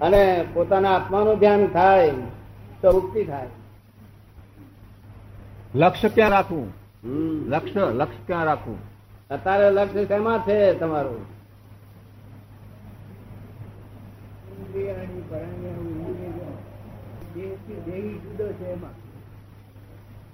અને 0.00 0.44
પોતાના 0.54 0.96
આત્માનું 0.96 1.38
ધ્યાન 1.38 1.66
થાય 1.66 2.10
તો 2.82 2.92
મુક્તિ 2.92 3.24
થાય. 3.24 3.46
લક્ષ્ય 5.74 6.08
ક્યાં 6.08 6.30
રાખવું? 6.30 6.72
લક્ષ્ય 7.48 7.80
લક્ષ્ય 7.80 8.26
ક્યાં 8.26 8.44
રાખવું? 8.44 8.78
અત્યારે 9.30 9.70
લક્ષ્ય 9.70 10.04
શેમાં 10.04 10.38
છે 10.38 10.74
તમારું? 10.74 11.34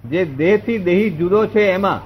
જે 0.09 0.25
દેહથી 0.25 0.77
દેહી 0.77 1.09
જુદો 1.09 1.45
છે 1.45 1.71
એમાં. 1.71 2.01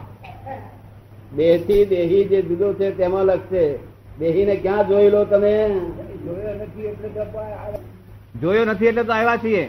દેહથી 1.35 1.85
દેહી 1.85 2.23
જે 2.23 2.41
જુદો 2.41 2.73
છે 2.73 2.91
તેમાં 2.91 3.25
લક્ષ્ય 3.25 3.79
દેહીને 4.19 4.55
ક્યાં 4.63 4.87
જોઈ 4.89 5.09
લો 5.15 5.21
તમે? 5.31 5.53
જોયો 8.41 8.65
નથી 8.65 8.87
એટલે 8.91 9.03
તો 9.03 9.13
આવ્યા 9.13 9.41
છીએ. 9.43 9.65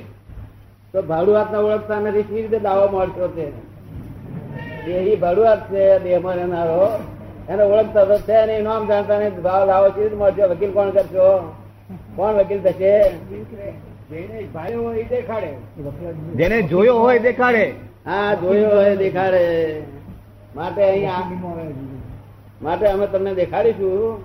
તો 0.93 0.99
ભાડુઆત 1.11 1.49
હાથને 1.53 1.59
ઓળખતા 1.69 2.01
નથી 2.01 2.27
કેવી 2.29 2.43
રીતે 2.45 2.59
દાવો 2.67 2.85
મળતો 2.95 3.27
છે? 3.37 3.47
દેહી 4.87 5.17
ભાડું 5.25 5.47
હાથ 5.49 5.65
છે 5.71 5.83
દેહમાં 6.05 6.37
રહેનારો 6.41 6.87
એને 7.51 7.63
ઓળખતા 7.73 8.05
તો 8.11 8.17
છે 8.29 8.39
નહીં 8.51 8.65
નામ 8.69 8.83
જાણતા 8.91 9.19
ને 9.23 9.29
ભાવ 9.47 9.63
લાવો 9.71 9.89
કેવી 9.97 10.09
રીતે 10.09 10.21
મળશે? 10.23 10.45
વકીલ 10.53 10.73
કોણ 10.77 10.91
કરશો 10.97 11.27
કોણ 12.17 12.35
વકીલ 12.39 12.61
થશે? 12.67 12.95
જેને 16.39 16.57
જોયો 16.71 16.99
હોય 17.03 17.19
દેખાડે. 17.27 17.65
હા 18.07 18.31
જોયો 18.43 18.73
હોય 18.79 18.95
દેખાડે. 19.03 19.45
માટે 20.57 20.83
અહીંયા 20.85 21.25
માટે 22.65 22.85
અમે 22.95 23.07
તમને 23.13 23.33
દેખાડીશું. 23.43 24.17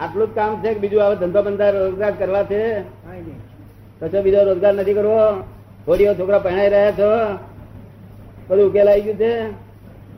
આટલું 0.00 0.26
જ 0.28 0.34
કામ 0.34 0.50
છે 0.62 0.70
કે 0.74 0.80
બીજું 0.80 1.00
હવે 1.02 1.16
ધંધો 1.16 1.40
બંધા 1.42 1.70
રોજગાર 1.70 2.12
કરવા 2.18 2.44
છે? 2.44 2.62
કશો 4.00 4.18
બીજો 4.22 4.40
રોજગાર 4.44 4.74
નથી 4.74 4.94
કરવો? 4.94 5.18
થોડીઓ 5.86 6.14
છોકરા 6.14 6.38
પહેણાઈ 6.38 6.68
રહ્યા 6.68 6.92
છો? 6.92 7.10
બધું 8.48 8.66
ઉકેલ 8.70 8.88
આવી 8.88 9.00
ગયું 9.00 9.16
છે? 9.16 9.32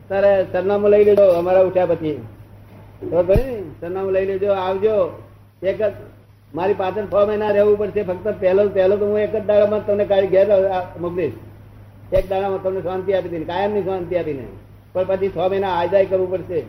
તારે 0.09 0.33
સરનામું 0.53 0.91
લઈ 0.91 1.05
લેજો 1.05 1.27
અમારા 1.39 1.61
ઉઠ્યા 1.69 1.87
પછી. 1.87 2.19
સરનામું 3.81 4.13
લઈ 4.13 4.27
લેજો, 4.27 4.53
આવજો. 4.53 4.97
એક 5.63 5.83
જ 5.83 5.93
મારી 6.55 6.75
પાછળ 6.75 7.07
છ 7.13 7.15
મહિના 7.29 7.51
રહેવું 7.51 7.79
પડશે. 7.79 8.03
ફક્ત 8.03 8.27
પહેલો 8.41 8.69
પહેલો 8.69 8.97
તો 8.97 9.05
હું 9.07 9.19
એક 9.19 9.35
જ 9.37 9.45
દાડામાં 9.47 9.87
તમને 9.87 10.05
કાઢી 10.05 10.27
ઘેર 10.27 10.47
મોકલીશ. 11.01 11.37
એક 12.13 12.25
દાડામાં 12.31 12.63
તમને 12.63 12.81
શાંતિ 12.81 13.15
આપી 13.15 13.29
દઈને 13.29 13.45
કાયમની 13.45 13.85
શાંતિ 13.85 14.17
આપીને. 14.17 14.47
પણ 14.93 15.05
પછી 15.05 15.29
છ 15.29 15.39
મહિના 15.53 15.75
આજાય 15.81 16.07
કરવું 16.07 16.31
પડશે. 16.31 16.61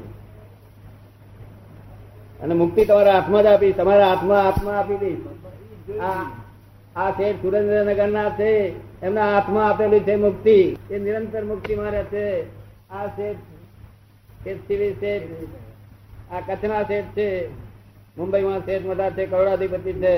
અને 2.42 2.54
મુક્તિ 2.54 2.86
તમારા 2.86 3.14
હાથમાં 3.14 3.44
જ 3.44 3.46
આપી, 3.46 3.74
તમારા 3.74 4.08
હાથમાં 4.08 4.44
હાથમાં 4.44 4.80
આપી 4.80 4.98
દઈશ. 4.98 5.24
આ 6.96 7.12
છે 7.12 7.28
સુરેન્દ્રનગર 7.42 8.10
ના 8.10 8.30
છે, 8.30 8.52
એમના 9.02 9.34
હાથમાં 9.34 9.70
આપેલી 9.70 10.00
છે 10.00 10.16
મુક્તિ. 10.16 10.58
એ 10.92 11.00
નિરંતર 11.00 11.44
મુક્તિ 11.44 11.76
મારે 11.76 12.04
છે. 12.04 12.26
આ 12.90 13.08
શેઠ 13.16 13.44
શેઠ, 15.00 15.24
આ 16.32 16.40
કચ્છના 16.48 16.84
શેઠ 16.84 17.10
છે. 17.18 17.30
મુંબઈમાં 18.18 18.66
શેઠ 18.66 18.86
મોટા 18.86 19.10
છે, 19.10 19.26
કરોડાધિપતિ 19.26 19.94
છે. 19.94 20.16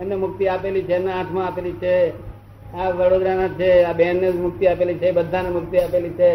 એમને 0.00 0.14
મુક્તિ 0.14 0.44
આપેલી 0.48 0.82
છે, 0.82 0.94
એમના 0.94 1.16
હાથમાં 1.16 1.46
આપેલી 1.46 1.72
છે. 1.82 1.96
આ 2.74 2.88
વડોદરાના 2.90 3.48
છે, 3.48 3.70
આ 3.82 3.92
બેનને 3.92 4.28
મુક્તિ 4.30 4.66
આપેલી 4.66 4.94
છે, 4.94 5.12
બધાને 5.12 5.48
મુક્તિ 5.48 5.76
આપેલી 5.78 6.14
છે. 6.20 6.32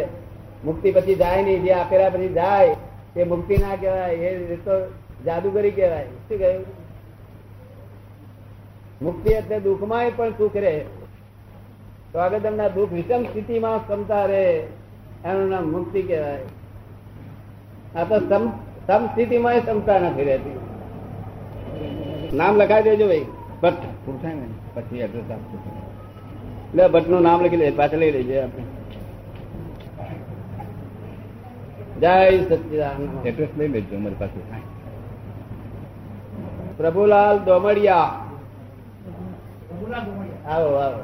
મુક્તિ 0.66 0.92
પછી 0.92 1.16
જાય 1.16 1.42
નહીં, 1.44 1.64
જે 1.64 1.72
આપેલા 1.74 2.10
પછી 2.10 2.34
જાય. 2.34 2.76
તે 3.14 3.24
મુક્તિ 3.24 3.58
ના 3.58 3.76
કહેવાય. 3.76 4.14
એ 4.14 4.56
તો 4.66 4.76
જાદુગરી 5.26 5.72
કહેવાય. 5.72 6.04
શું 6.04 6.40
કહ્યું? 6.40 6.66
મુક્તિ 9.02 9.34
એટલે 9.34 9.60
દુઃખમાં 9.60 10.12
પણ 10.16 10.32
સુખ 10.32 10.56
રહે. 10.56 10.86
તો 12.12 12.20
આગળ 12.20 12.40
તમને 12.40 12.70
દુઃખ 12.70 12.92
વિષમ 12.92 13.24
સ્થિતિમાં 13.24 13.88
ક્ષમતા 13.88 14.26
રહે. 14.26 14.60
એનું 15.26 15.50
નામ 15.50 15.72
મુક્તિ 15.72 16.02
કહેવાય. 16.02 16.40
આ 17.96 18.04
તો 18.04 18.20
સમ 18.20 19.06
સ્થિતિમાં 19.06 19.60
ક્ષમતા 19.60 20.00
નથી 20.00 20.24
રહેતી. 20.24 20.60
નામ 22.34 22.58
લખાવી 22.58 22.84
દેજો 22.84 23.08
ભાઈ. 23.08 23.26
ભટ્ટ. 23.62 24.06
પૂરું 24.06 24.22
થાય 24.22 24.36
ને. 24.36 24.48
પછી 24.74 25.00
એડ્રેસ 25.00 25.32
આપજો. 25.32 25.82
એટલે 26.70 26.88
ભટ્ટનું 26.88 27.22
નામ 27.22 27.42
લખી 27.42 27.58
લે. 27.58 27.72
પાછળ 27.72 27.98
લઈ 27.98 28.12
લેજે 28.12 28.42
આપણે. 28.42 28.64
જય 32.00 32.46
સચિદાન 32.46 33.28
એડ્રેસ 33.28 33.50
લઈ 33.58 33.68
લેજો 33.68 33.96
અમારી 33.96 34.16
પાસે. 34.20 34.77
પ્રભુલાલ 36.78 37.38
દોમડિયા 37.40 37.96
આવો 40.48 40.76
આવો. 40.76 41.02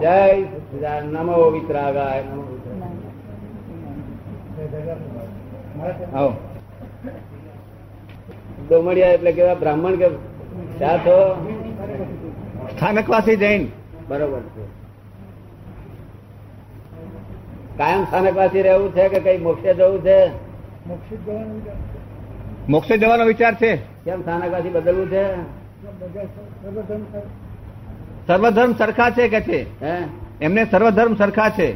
જય 0.00 1.00
નમો 1.12 1.50
વિતરાગાય 1.50 2.22
નમો 2.22 2.42
આવો. 6.14 6.32
દોમડિયા 8.68 9.08
એટલે 9.08 9.32
કેવા? 9.32 9.54
બ્રાહ્મણ 9.54 9.96
કે 9.96 10.08
ક્યાં 10.78 10.98
છો 10.98 11.16
સ્થાનકવાસી 12.76 13.36
જૈન. 13.36 13.68
બરોબર 14.08 14.40
છે. 14.40 14.64
કાયમ 17.78 18.04
સ્થાનકવાસી 18.04 18.62
રહેવું 18.62 18.92
છે 18.92 19.08
કે 19.08 19.20
કઈ 19.20 19.38
મોક્ષે 19.38 19.74
જવું 19.74 20.00
છે. 20.00 20.20
મોક્ષે 22.68 22.98
જવાનો 22.98 23.24
વિચાર 23.24 23.54
છે. 23.54 23.76
કેમ 23.76 24.20
સ્થાનકવાસી 24.22 24.68
બદલવું 24.68 25.06
છે? 25.10 25.24
સર્વધર્મ 28.26 28.72
સરખા 28.72 29.10
છે 29.10 29.28
કે 29.28 29.40
છે? 29.40 29.84
એમને 30.40 30.64
સર્વધર્મ 30.64 31.14
સરખા 31.14 31.48
છે. 31.48 31.72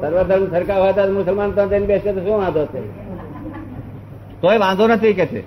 સર્વધર્મ 0.00 0.50
સરખા 0.50 0.74
હોય 0.74 0.92
તો 0.92 1.12
મુસલમાન 1.12 1.50
તો 1.50 1.66
તેને 1.66 1.86
બેસે 1.86 2.12
તો 2.12 2.20
શું 2.20 2.38
વાંધો 2.38 2.66
છે? 2.66 2.80
તોય 4.40 4.58
વાંધો 4.58 4.86
નથી 4.86 5.12
કે 5.12 5.26
છે. 5.26 5.42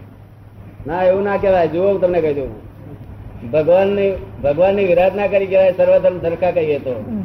ના 0.88 1.04
એવું 1.04 1.24
ના 1.24 1.38
કહેવાય. 1.38 1.68
જુઓ 1.68 1.88
હું 1.88 2.02
તમને 2.02 2.22
કહી 2.22 2.34
દઉં. 2.34 2.52
ભગવાનની 3.52 4.12
ભગવાનની 4.44 4.86
વિરાધના 4.86 5.28
કરી 5.28 5.48
કહેવાય 5.48 5.74
સર્વધર્મ 5.74 6.20
સરખા 6.20 6.52
કહીએ 6.52 6.80
તો. 6.80 7.24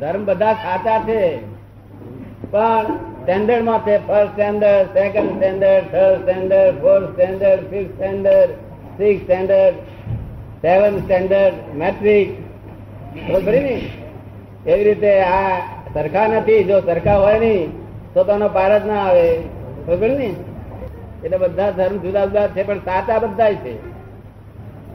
ધર્મ 0.00 0.24
બધા 0.24 0.52
સાચા 0.52 0.98
છે. 0.98 1.38
પણ 2.50 2.86
સ્ટેન્ડર્ડમાં 3.28 3.80
છે 3.80 4.06
first 4.06 4.32
standard 4.32 4.86
second 4.86 5.36
standard 5.36 5.84
third 5.92 6.20
standard 6.22 6.74
fourth 6.74 7.12
standard 7.12 7.60
fifth 7.70 7.94
standard 7.94 8.50
six 8.98 9.24
standard 9.24 9.74
seven 10.62 10.98
standard 10.98 11.76
matric 11.76 12.38
ખબર 13.32 13.52
ને? 13.52 13.80
એવી 14.66 14.84
રીતે 14.84 15.20
આ 15.20 15.58
સરખા 15.94 16.26
નથી, 16.26 16.64
જો 16.64 16.80
સરખા 16.80 17.16
હોય 17.16 17.38
નહીં 17.38 17.72
તો 18.14 18.24
તેનો 18.24 18.48
પાર 18.48 18.78
જ 18.78 18.86
ના 18.86 18.94
આવે. 18.94 19.36
ખબર 19.86 20.10
ને? 20.10 20.34
એટલે 21.24 21.38
બધા 21.38 21.70
ધર્મ 21.70 21.96
જુદા 21.98 22.24
જુદા 22.24 22.46
છે, 22.46 22.62
પણ 22.62 22.78
સાચા 22.78 23.18
બધા 23.18 23.52
છે. 23.52 23.74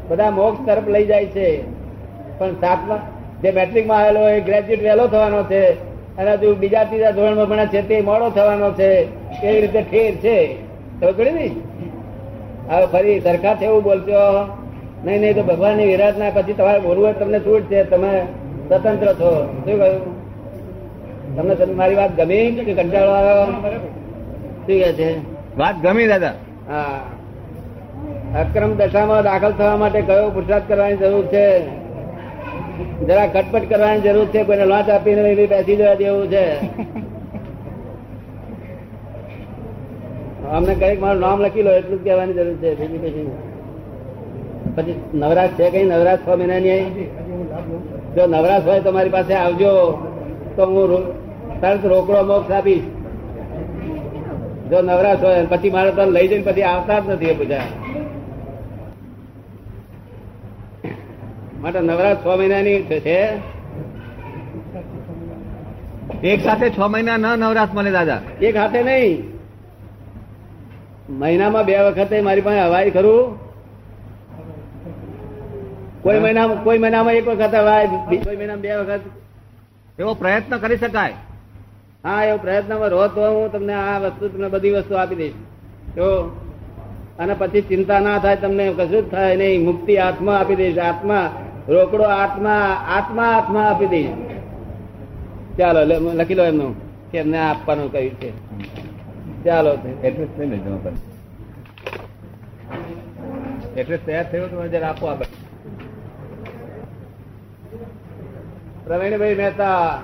બધા 0.08 0.30
મોક્ષ 0.30 0.66
તરફ 0.66 0.88
લઈ 0.88 1.06
જાય 1.06 1.26
છે. 1.26 1.64
પણ 2.38 2.52
સાતમા, 2.52 3.00
જે 3.42 3.52
મેટ્રિકમાં 3.52 3.98
આવેલો 3.98 4.30
એ 4.30 4.40
ગ્રેજ્યુએટ 4.40 4.84
વહેલો 4.84 5.08
થવાનો 5.08 5.44
છે. 5.44 5.93
અને 6.18 6.38
તું 6.38 6.60
બીજા 6.60 6.84
ત્રીજા 6.84 7.12
ધોરણમાં 7.12 7.50
ભણે 7.50 7.66
છે 7.66 7.82
તે 7.82 8.02
મોડો 8.02 8.30
થવાનો 8.30 8.72
છે 8.72 8.90
એવી 9.48 9.62
રીતે 9.62 9.82
ઠેર 9.82 10.16
છે? 10.16 10.56
ખબર 11.02 11.32
ને? 11.32 11.52
હવે 12.70 12.86
ફરી 12.86 13.20
સરખા 13.20 13.56
છે 13.56 13.66
એવું 13.66 13.84
બોલશો? 13.84 14.48
નહીં 15.06 15.22
નહીં 15.22 15.36
તો 15.36 15.44
ભગવાનની 15.44 15.86
વિરાધના 15.86 16.30
પછી 16.30 16.54
તમારે 16.54 16.80
બોલવું 16.80 17.06
હોય 17.06 17.14
તમને 17.14 17.40
છૂટ 17.40 17.62
છે? 17.62 17.84
તમે 17.84 18.22
સ્વતંત્ર 18.68 19.14
છો. 19.14 19.62
શું 19.66 19.80
કહ્યું? 19.80 20.24
તમને 21.36 21.56
તમને 21.56 21.74
મારી 21.74 21.96
વાત 21.96 22.16
ગમી 22.16 22.52
કે 22.52 22.74
કંટાળો 22.74 23.12
આવ્યો? 23.12 23.46
શું 23.46 24.66
કહે 24.66 24.94
છે? 24.94 25.20
વાત 25.58 25.76
ગમી 25.76 26.08
દાદા. 26.08 26.34
હા. 26.70 27.00
અક્રમ 28.40 28.76
દશામાં 28.76 29.24
દાખલ 29.24 29.52
થવા 29.52 29.78
માટે 29.78 30.02
કયો 30.02 30.30
પુરસાદ 30.30 30.62
કરવાની 30.68 30.98
જરૂર 30.98 31.26
છે? 31.26 31.83
જરા 33.08 33.28
ખટપટ 33.28 33.66
કરવાની 33.70 34.04
જરૂર 34.06 34.28
છે 34.28 34.42
કોઈને 34.44 34.66
લોચ 34.66 34.88
આપીને 34.90 35.22
એવી 35.32 35.48
બેસી 35.48 35.76
જવા 35.76 35.96
દેવું 35.96 36.28
છે. 36.30 36.44
અમને 40.54 40.74
કંઈક 40.74 41.00
મારું 41.00 41.22
નામ 41.22 41.40
લખી 41.42 41.64
લો 41.64 41.72
એટલું 41.72 42.00
જ 42.00 42.04
કહેવાની 42.04 42.34
જરૂર 42.34 42.58
છે 42.62 42.70
બીજી 42.76 43.00
પછી 43.06 43.28
પછી 44.76 44.98
નવરાશ 45.14 45.54
છે 45.58 45.66
કઈ? 45.70 45.84
નવરાશ 45.84 46.22
છ 46.26 46.28
મહિનાની 46.38 46.72
આવી? 46.72 47.08
જો 48.16 48.24
નવરાશ 48.28 48.66
હોય 48.66 48.82
તમારી 48.82 49.10
પાસે 49.10 49.34
આવજો 49.36 49.72
તો 50.56 50.64
હું 50.66 50.92
તરત 51.62 51.84
રોકડો 51.86 52.20
મોક્ષ 52.24 52.52
આપીશ. 52.52 52.88
જો 54.70 54.78
નવરાશ 54.82 55.22
હોય 55.24 55.46
પછી 55.46 55.70
મારે 55.70 55.92
તો 55.92 56.04
લઈ 56.06 56.28
જઈને 56.28 56.46
પછી 56.46 56.64
આવતા 56.64 57.00
જ 57.00 57.06
નથી 57.10 57.30
એ 57.30 57.34
બધા. 57.34 57.83
માટે 61.64 61.80
નવરાશ 61.80 62.18
છ 62.26 62.28
મહિનાની 62.28 62.82
છે 62.82 63.00
છે? 63.00 63.20
એક 66.28 66.42
સાથે 66.42 66.70
છ 66.70 66.80
મહિના 66.80 67.18
ન 67.18 67.26
નવરાશ 67.40 67.70
મળે 67.74 67.92
દાદા. 67.92 68.22
એક 68.42 68.56
હાથે 68.56 68.84
નહીં. 68.84 69.24
મહિનામાં 71.10 71.66
બે 71.66 71.80
વખતે 71.80 72.22
મારી 72.22 72.42
પાસે 72.42 72.60
હવાય 72.60 72.90
ખરું? 72.90 73.40
કોઈ 76.02 76.20
મહિનામાં 76.20 76.64
કોઈ 76.64 76.78
મહિનામાં 76.78 77.14
એક 77.14 77.28
વખત 77.28 77.56
હવાય 77.56 77.88
કોઈ 77.88 78.36
મહિનામાં 78.36 78.62
બે 78.62 78.76
વખત. 78.76 79.00
એવો 80.00 80.14
પ્રયત્ન 80.14 80.58
કરી 80.58 80.78
શકાય. 80.78 81.14
હા 82.06 82.24
એવો 82.24 82.38
પ્રયત્નમાં 82.38 82.90
રહો 82.90 83.08
તો 83.08 83.22
હું 83.22 83.52
તમને 83.52 83.74
આ 83.74 84.00
વસ્તુ 84.00 84.28
તમને 84.28 84.48
બધી 84.48 84.72
વસ્તુ 84.72 84.96
આપી 84.96 85.16
દઈશ. 85.16 85.34
જો 85.96 86.10
અને 87.20 87.34
પછી 87.34 87.62
ચિંતા 87.62 88.00
ના 88.00 88.18
થાય 88.18 88.36
તમને 88.36 88.74
કશું 88.78 89.08
જ 89.08 89.12
થાય 89.12 89.36
નહીં. 89.36 89.66
મુક્તિ 89.66 89.98
આત્મા 89.98 90.36
આપી 90.36 90.56
દઈશ. 90.56 90.78
આત્મા 90.78 91.32
રોકડો 91.68 92.04
આત્મા 92.04 92.64
આત્મા 92.98 93.30
આત્મા 93.36 93.66
આપી 93.70 93.88
દઈશ 93.88 94.14
ચાલો 95.58 95.80
લખી 96.14 96.36
લો 96.36 96.44
એમનું 96.44 96.74
કે 97.12 97.18
એમને 97.18 97.40
આપવાનું 97.40 97.92
કહ્યું 97.92 98.16
છે. 98.22 98.30
ચાલો 99.44 99.72
એડ્રેસ 100.04 100.30
લઈ 100.38 100.50
લેજો 100.50 100.80
એડ્રેસ 103.78 104.02
તૈયાર 104.06 104.28
થયો 104.32 104.48
તો 104.48 104.68
જરા 104.68 104.90
આપો 104.90 105.06
આપણે 105.08 105.28
પ્રવીણભાઈ 108.86 109.36
મહેતા. 109.36 110.00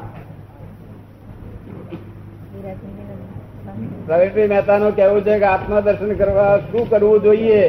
પ્રવીણભાઈ 4.05 4.47
મહેતા. 4.47 4.77
નું 4.77 4.95
કેવું 4.95 5.21
છે 5.21 5.39
કે 5.39 5.45
આત્મા 5.45 5.79
દર્શન 5.79 6.13
કરવા 6.13 6.57
શું 6.57 6.89
કરવું 6.89 7.21
જોઈએ? 7.21 7.63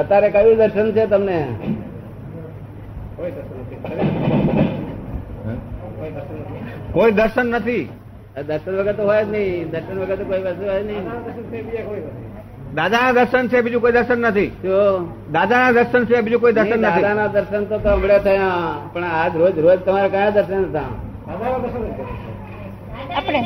અત્યારે 0.00 0.28
કયું 0.34 0.56
દર્શન 0.60 0.88
છે 0.94 1.04
તમને? 1.12 1.38
કોઈ 6.94 7.12
દર્શન 7.18 7.46
નથી. 7.56 7.84
દર્શન 8.48 8.74
વગર 8.78 8.94
તો 8.98 9.02
હોય 9.08 9.24
જ 9.24 9.26
નહીં. 9.34 9.70
દર્શન 9.72 9.96
વગર 10.00 10.16
તો 10.16 10.24
કોઈ 10.30 10.42
વસ્તુ 10.46 10.64
હોય 10.70 10.82
જ 10.82 10.86
નહીં. 10.86 11.04
દાદાના 12.78 13.12
દર્શન 13.18 13.44
છે 13.48 13.58
બીજું 13.64 13.80
કોઈ 13.84 13.94
દર્શન 13.96 14.20
નથી. 14.26 14.50
દાદાના 15.36 15.72
દર્શન 15.76 16.02
છે 16.08 16.16
બીજું 16.24 16.40
કોઈ 16.40 16.54
દર્શન 16.58 16.80
નથી. 16.80 17.02
દાદાના 17.02 17.28
દર્શન 17.36 17.62
તો 17.70 17.76
તો 17.84 17.90
હમણાં 17.96 18.22
થયા. 18.26 18.74
પણ 18.92 19.04
આજ 19.20 19.32
રોજ 19.42 19.54
રોજ 19.66 19.78
તમારે 19.86 20.08
કયા 20.14 20.34
દર્શન 20.36 20.62
હતા? 20.68 20.90
આપણે 23.16 23.40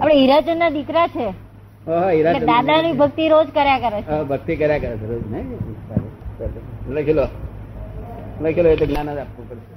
આપણે 0.00 0.14
હીરાચંદ 0.20 0.58
ના 0.62 0.70
દીકરા 0.78 1.08
છે. 1.14 1.26
ઓહો, 1.86 2.10
ની 2.10 2.20
એટલે 2.20 2.92
ભક્તિ 2.94 3.28
રોજ 3.28 3.46
કર્યા 3.46 3.78
કરે 3.78 4.02
છે. 4.02 4.24
ભક્તિ 4.24 4.56
કર્યા 4.56 4.78
કરે 4.78 4.96
છે 4.96 5.06
રોજ 5.06 5.22
નહીં? 5.30 5.46
લખી 6.88 7.12
લો. 7.12 7.26
લખી 8.40 8.62
લો 8.62 8.68
એ 8.68 8.76
જ્ઞાન 8.76 9.14
જ 9.14 9.18
આપવું 9.18 9.48
પડશે. 9.48 9.74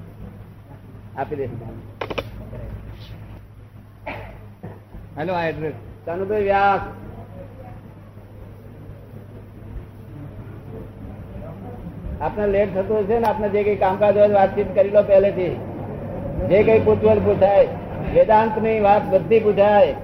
આપી 1.17 1.35
દેશે 1.35 1.55
હેલો 5.17 5.33
આ 5.33 5.45
એડ્રેસ 5.45 5.73
કાનુભાઈ 6.05 6.43
વ્યાસ. 6.43 6.81
આપને 12.21 12.47
લેટ 12.47 12.73
થતું 12.75 12.99
હશે 12.99 13.19
ને 13.19 13.27
આપને 13.27 13.49
જે 13.49 13.63
કઈ 13.63 13.75
કામકાજ 13.75 14.17
હોય 14.17 14.27
વાતચીત 14.27 14.75
કરી 14.75 14.89
લો 14.89 15.03
પહેલેથી. 15.03 15.53
જે 16.49 16.63
કઈ 16.63 16.79
પૂછવું 16.79 17.09
હોય 17.09 17.19
પૂછાય. 17.19 17.67
વેદાંતની 18.13 18.79
વાત 18.79 19.03
બધી 19.11 19.39
પૂછાય. 19.39 19.95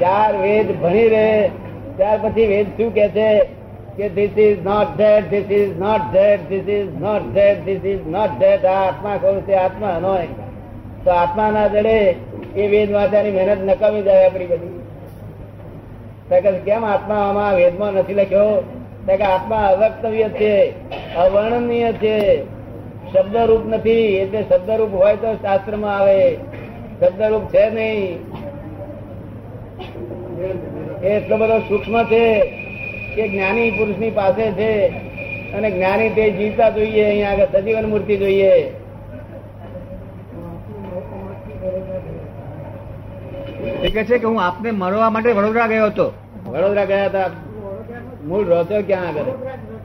ચાર 0.00 0.32
વેદ 0.36 0.68
ભણી 0.82 1.08
રહે 1.08 1.48
ત્યાર 1.96 2.18
પછી 2.22 2.46
વેદ 2.46 2.66
શું 2.76 2.94
કે 2.94 3.08
છે? 3.08 3.30
કે 3.96 4.08
this 4.08 4.38
is 4.38 4.58
not 4.64 4.96
that 4.96 5.30
this 5.30 5.50
is 5.50 5.78
not 5.78 6.04
that 6.12 6.48
this 6.48 6.68
is 6.68 7.00
not 7.00 7.22
that 7.34 7.64
this 7.64 7.84
is 7.84 8.06
not 8.06 8.38
that 8.38 8.64
આ 8.64 8.76
આત્મા 8.88 9.16
કહું 9.16 9.40
છે? 9.46 9.54
આત્મા 9.54 9.98
નો 10.02 10.14
તો 11.04 11.10
આત્મા 11.10 11.50
ના 11.50 11.66
જડે 11.66 11.98
એ 12.56 12.66
વેદ 12.66 12.92
વાંચવાની 12.92 13.30
મહેનત 13.30 13.64
નકામી 13.64 14.02
જાય 14.02 14.26
આપણી 14.26 14.46
બધી. 14.46 14.78
કેમ 16.64 16.84
આત્મા 16.84 17.16
આમાં 17.28 17.54
વેદમાં 17.54 17.92
નથી 17.92 18.14
લખ્યો? 18.14 18.62
કે 19.06 19.24
આત્મા 19.24 19.56
અવક્તવ્ય 19.66 20.28
છે, 20.28 20.54
અવર્ણનીય 21.16 21.92
છે. 21.92 22.16
શબ્દરૂપ 23.12 23.62
નથી 23.66 24.16
એટલે 24.16 24.42
શબ્દરૂપ 24.42 24.94
હોય 24.94 25.16
તો 25.16 25.34
શાસ્ત્રમાં 25.34 25.96
આવે. 25.98 26.34
શબ્દરૂપ 27.00 27.44
છે 27.44 27.64
નહીં. 27.70 28.29
એટલો 31.04 31.36
બધો 31.36 31.58
સૂક્ષ્મ 31.58 32.04
છે 32.04 32.40
કે 33.16 33.28
જ્ઞાની 33.28 33.70
પુરુષની 33.70 34.10
પાસે 34.10 34.52
છે 34.52 34.88
અને 35.52 35.70
જ્ઞાની 35.70 36.08
તે 36.08 36.30
જીવતા 36.30 36.70
જોઈએ 36.70 37.04
અહીંયા 37.04 37.30
આગળ 37.30 37.46
સજીવન 37.52 37.88
મૂર્તિ 37.88 38.16
જોઈએ. 38.16 38.74
એ 43.82 43.88
કે 43.88 44.04
છે 44.04 44.18
કે 44.18 44.26
હું 44.26 44.42
આપને 44.42 44.70
મળવા 44.70 45.10
માટે 45.10 45.32
વડોદરા 45.32 45.66
ગયો 45.66 45.86
હતો. 45.86 46.12
વડોદરા 46.46 46.84
ગયા 46.84 47.04
હતા? 47.04 47.30
મૂળ 48.24 48.46
રહો 48.46 48.82
ક્યાં 48.82 49.08
આગળ? 49.08 49.24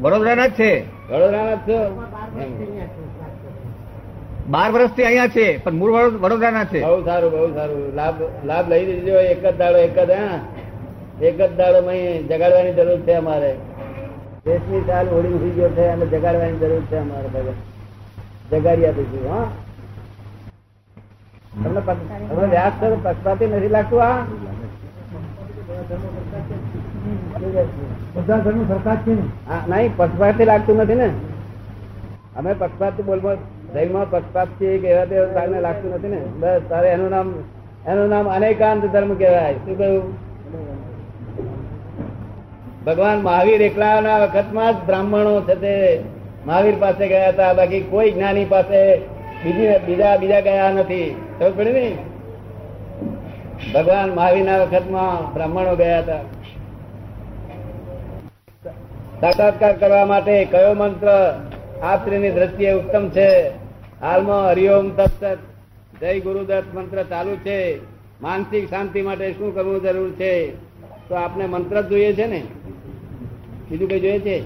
વડોદરાના 0.01 0.47
જ 0.47 0.51
છે. 0.51 0.81
વડોદરાના 0.81 1.55
જ 1.55 1.57
છો. 1.57 3.04
બાર 4.45 4.71
વર્ષથી 4.71 5.05
અહીંયા 5.05 5.27
છે 5.27 5.45
પણ 5.59 5.75
મૂળ 5.75 5.91
વડો- 5.93 6.19
વડોદરાના 6.19 6.65
છે. 6.65 6.79
બહુ 6.81 7.03
સારું 7.05 7.31
બહુ 7.31 7.47
સારું. 7.55 7.81
લાભ 7.95 8.17
લાભ 8.45 8.65
લઈ 8.69 8.85
લીધો 8.87 9.19
એક 9.25 9.41
જ 9.43 9.57
દાડો 9.57 9.77
એક 9.79 9.97
જ 9.99 10.11
હા. 10.13 10.37
એક 11.21 11.37
જ 11.39 11.51
દાડો 11.57 11.79
જગાડવાની 12.29 12.73
જરૂર 12.73 12.99
છે 13.01 13.13
અમારે. 13.13 13.51
દેશની 14.45 14.83
ચાલ 14.83 15.07
ઓળી 15.09 15.33
ઉઠી 15.33 15.53
ગયો 15.53 15.69
છે 15.69 15.83
અને 15.89 16.05
જગાડવાની 16.07 16.59
જરૂર 16.59 16.83
છે 16.85 16.97
અમારે 16.97 17.27
ભગવાન 17.27 17.57
જગાડી 18.51 18.87
આપીશું 18.87 19.23
હા. 19.29 19.47
તમને 21.53 21.81
તમને 22.29 22.47
વ્યાસ 22.47 22.73
સર 22.79 22.91
પક્ષપાતી 23.03 23.47
નથી 23.49 23.69
લાગતું 23.69 24.01
આ 24.01 24.17
બધા 28.17 28.37
ધર્મ 28.39 28.61
સરકાર 28.67 28.97
છે 28.99 29.11
નહીં 29.69 29.91
પક્ષપાતી 29.97 30.45
લાગતું 30.45 30.77
નથી 30.77 30.95
ને. 30.95 31.09
અમે 32.35 32.51
પક્ષપાતી 32.53 33.03
બોલમાં 33.03 33.37
જૈનમાં 33.75 34.09
પક્ષપાત 34.09 34.47
છે 34.47 34.65
એવા 34.65 35.05
તેવા 35.05 35.25
તારને 35.25 35.61
લાગતું 35.61 35.93
નથી 35.93 36.07
ને. 36.07 36.21
બસ, 36.39 36.61
તારે 36.69 36.89
એનું 36.89 37.09
નામ 37.09 37.33
એનું 37.87 38.09
નામ 38.09 38.29
અનેકાંત 38.29 38.85
ધર્મ 38.85 39.15
કહેવાય. 39.15 39.53
શું 39.53 39.77
કહ્યું? 39.77 40.13
ભગવાન 42.85 43.21
મહાવીર 43.21 43.61
એકલાના 43.61 44.17
વખતમાં 44.17 44.73
જ 44.73 44.85
બ્રાહ્મણો 44.85 45.41
છે 45.41 45.55
તે. 45.55 46.03
મહાવીર 46.45 46.75
પાસે 46.79 47.07
ગયા 47.07 47.29
હતા, 47.29 47.53
બાકી 47.53 47.81
કોઈ 47.81 48.11
જ્ઞાની 48.11 48.45
પાસે 48.45 48.97
બીજી 49.43 49.67
બીજા 49.85 50.17
બીજા 50.17 50.39
ગયા 50.39 50.71
નથી. 50.71 51.15
ખબર 51.39 51.51
પડે 51.51 51.71
ને? 51.71 51.97
ભગવાન 53.73 54.09
મહાવીરના 54.09 54.57
વખતમાં 54.57 55.33
બ્રાહ્મણો 55.33 55.75
ગયા 55.75 55.99
હતા. 55.99 56.19
સાક્ષાત્કાર 59.21 59.73
કરવા 59.73 60.05
માટે 60.05 60.45
કયો 60.45 60.73
મંત્ર 60.73 61.09
આ 61.83 61.95
સ્ત્રીની 61.95 62.31
દ્રષ્ટિએ 62.31 62.71
ઉત્તમ 62.71 63.09
છે? 63.09 63.64
હાલમાં 64.05 64.49
હરિઓમ 64.49 64.89
તત્સત 64.89 65.37
જય 66.01 66.19
ગુરુદત્ત 66.19 66.63
મંત્ર 66.73 67.03
ચાલુ 67.03 67.35
છે. 67.35 67.79
માનસિક 68.21 68.69
શાંતિ 68.69 69.01
માટે 69.01 69.31
શું 69.31 69.55
કરવું 69.55 69.81
જરૂર 69.81 70.11
છે? 70.11 70.55
તો 71.09 71.15
આપને 71.15 71.45
મંત્ર 71.45 71.81
જ 71.81 71.89
જોઈએ 71.89 72.13
છે 72.13 72.25
ને? 72.25 72.43
બીજું 73.69 73.89
કઈ 73.89 73.99
જોઈએ 73.99 74.19
છે? 74.19 74.43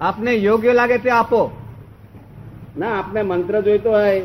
આપને 0.00 0.34
યોગ્ય 0.34 0.72
લાગે 0.72 0.98
તે 0.98 1.10
આપો. 1.10 1.50
ના, 2.78 2.98
આપને 2.98 3.22
મંત્ર 3.22 3.60
જોઈતો 3.60 3.90
હોય. 3.90 4.22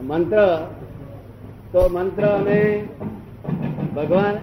મંત્ર, 0.00 0.68
તો 1.72 1.88
મંત્ર 1.88 2.26
અને 2.26 2.88
ભગવાન, 3.96 4.36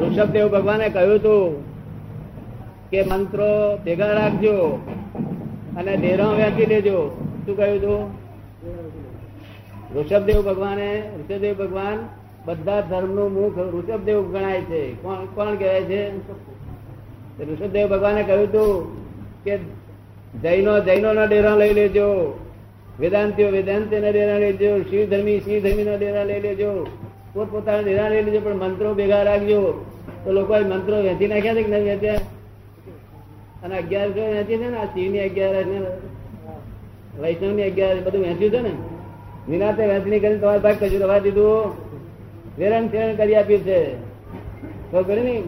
ઋષભદેવ 0.00 0.48
ભગવાને 0.48 0.88
કહ્યું 0.88 1.14
હતું 1.14 1.64
કે 2.90 3.02
મંત્રો 3.02 3.76
ભેગા 3.84 4.12
રાખજો. 4.12 4.78
અને 5.78 5.96
ડેરો 5.96 6.24
વેચી 6.24 6.66
દેજો 6.66 6.98
શું 7.46 7.56
કહ્યું 7.56 7.78
હતું 7.78 8.24
ઋષભદેવ 9.96 10.42
ભગવાને, 10.42 11.02
ઋષભદેવ 11.18 11.54
ભગવાન, 11.54 11.98
બધા 12.46 12.80
ધર્મનું 12.80 13.32
મુખ 13.32 13.58
ઋષભદેવ 13.58 14.32
ગણાય 14.32 14.60
છે. 14.60 15.02
કોણ 15.02 15.24
કોણ 15.34 15.54
કહેવાય 15.54 15.82
છે? 15.82 16.18
તો 17.36 17.44
ઋષભદેવ 17.52 17.88
ભગવાને 17.88 18.22
કહ્યું 18.22 18.48
હતું 18.48 18.72
કે 19.44 19.58
જૈનો 20.42 20.80
જૈનો 20.80 21.12
ના 21.12 21.24
ડેરા 21.24 21.56
લઈ 21.56 21.74
લેજો. 21.74 22.38
વેદાંતિઓ 23.00 23.48
વેદાંતિ 23.50 24.00
ના 24.00 24.08
ડેરા 24.08 24.38
લઈ 24.38 24.52
લેજો. 24.52 24.82
શિવ 24.82 25.10
ધર્મી 25.10 25.40
શિવ 25.40 25.62
ધર્મી 25.62 25.84
ના 25.84 25.96
ડેરા 25.96 26.24
લઈ 26.24 26.40
લેજો. 26.40 26.86
પોત 27.34 27.48
પોતાના 27.50 27.80
ડેરા 27.80 28.08
લઈ 28.08 28.22
લેજો, 28.22 28.40
પણ 28.40 28.56
મંત્રો 28.56 28.94
ભેગા 28.94 29.22
રાખજો. 29.22 29.84
તો 30.24 30.32
લોકો 30.32 30.54
મંત્રો 30.54 30.96
વેચી 31.02 31.26
નાખ્યા 31.26 31.54
છે 31.54 31.62
કે 31.62 31.70
નહીં 31.70 31.84
વેચ્યા? 31.84 32.33
અને 33.64 33.78
અગિયારસો 33.78 34.34
વેચી 34.36 34.56
છે 34.56 34.70
ને, 34.70 34.78
આ 34.78 34.84
શિવની 34.84 35.20
અગિયાર 35.20 35.54
વૈષ્ણવની 37.20 37.62
અગિયાર 37.62 38.00
બધું 38.00 38.22
વેચ્યું 38.22 38.50
છે 38.50 38.60
ને. 38.60 38.70
નિરાતે 39.48 39.86
વેચણી 39.86 40.20
કરી 40.20 40.38
તમારે 40.38 40.58
ભાગ 40.58 40.76
કશું 40.80 41.00
રવા 41.00 41.18
દીધું. 41.18 41.72
વેરણ 42.58 42.88
ફેરણ 42.88 43.16
કરી 43.16 43.34
આપ્યું 43.34 43.60
છે. 43.60 43.94
તો 44.90 45.02
કરી 45.02 45.20
ને 45.20 45.42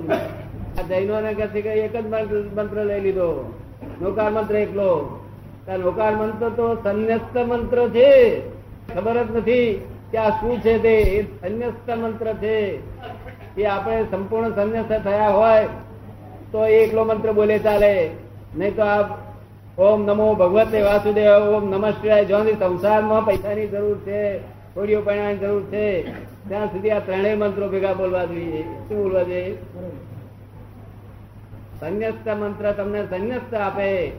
આ 0.78 0.82
જૈનો 0.88 1.20
ને 1.20 1.34
કહે 1.34 1.46
છે 1.46 1.60
કે 1.60 1.68
એક 1.68 1.96
જ 1.96 2.06
મંત્ર 2.56 2.84
લઈ 2.84 3.00
લીધો. 3.00 3.52
નોકાર 4.02 4.30
મંત્ર 4.30 4.56
એકલો. 4.56 5.22
નૌકાર 5.78 6.16
મંત્ર 6.16 6.48
તો 6.48 6.74
સંન્યસ્ત 6.74 7.36
મંત્ર 7.38 7.88
છે. 7.88 8.40
ખબર 8.94 9.24
જ 9.24 9.36
નથી 9.36 9.88
કે 10.10 10.18
આ 10.18 10.30
શું 10.30 10.60
છે 10.60 10.78
તે. 10.78 10.94
એ 10.94 11.22
સંન્યસ્ત 11.22 11.90
મંત્ર 11.90 12.34
છે. 12.34 12.56
એ 13.60 13.64
આપણે 13.64 14.04
સંપૂર્ણ 14.10 14.50
સંન્યસ્ત 14.50 14.92
થયા 15.04 15.28
હોય. 15.28 15.68
તો 16.56 16.66
એકલો 16.66 17.04
મંત્ર 17.04 17.32
બોલે 17.32 17.58
ચાલે. 17.58 18.10
નહીં 18.58 18.76
તો 18.76 18.82
આ 18.82 19.08
ઓમ 19.78 20.06
નમો 20.06 20.34
ભગવતે 20.34 20.82
વાસુદેવ, 20.82 21.32
ઓમ 21.32 21.70
નમઃ 21.70 21.90
શિવાય 21.90 22.24
સંસારમાં 22.58 23.26
પૈસાની 23.26 23.66
જરૂર 23.66 23.98
છે 23.98 24.38
થોડીઓ 24.74 25.00
પૈણાની 25.00 25.36
જરૂર 25.36 25.62
છે. 25.62 26.02
ત્યાં 26.48 26.66
સુધી 26.66 26.90
આ 26.90 26.98
ત્રણેય 26.98 27.34
મંત્રો 27.34 27.68
ભેગા 27.68 27.92
બોલવા 27.92 28.24
જોઈએ. 28.24 28.62
શું 28.62 29.02
બોલવા 29.02 29.22
જોઈએ? 29.22 29.56
સંન્યસ્ત 31.80 32.28
મંત્ર 32.28 32.72
તમને 32.72 33.06
સંન્યસ્ત 33.06 33.54
આપે. 33.54 34.10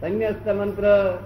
સંન્યસ્ત 0.00 0.48
મંત્ર 0.48 1.18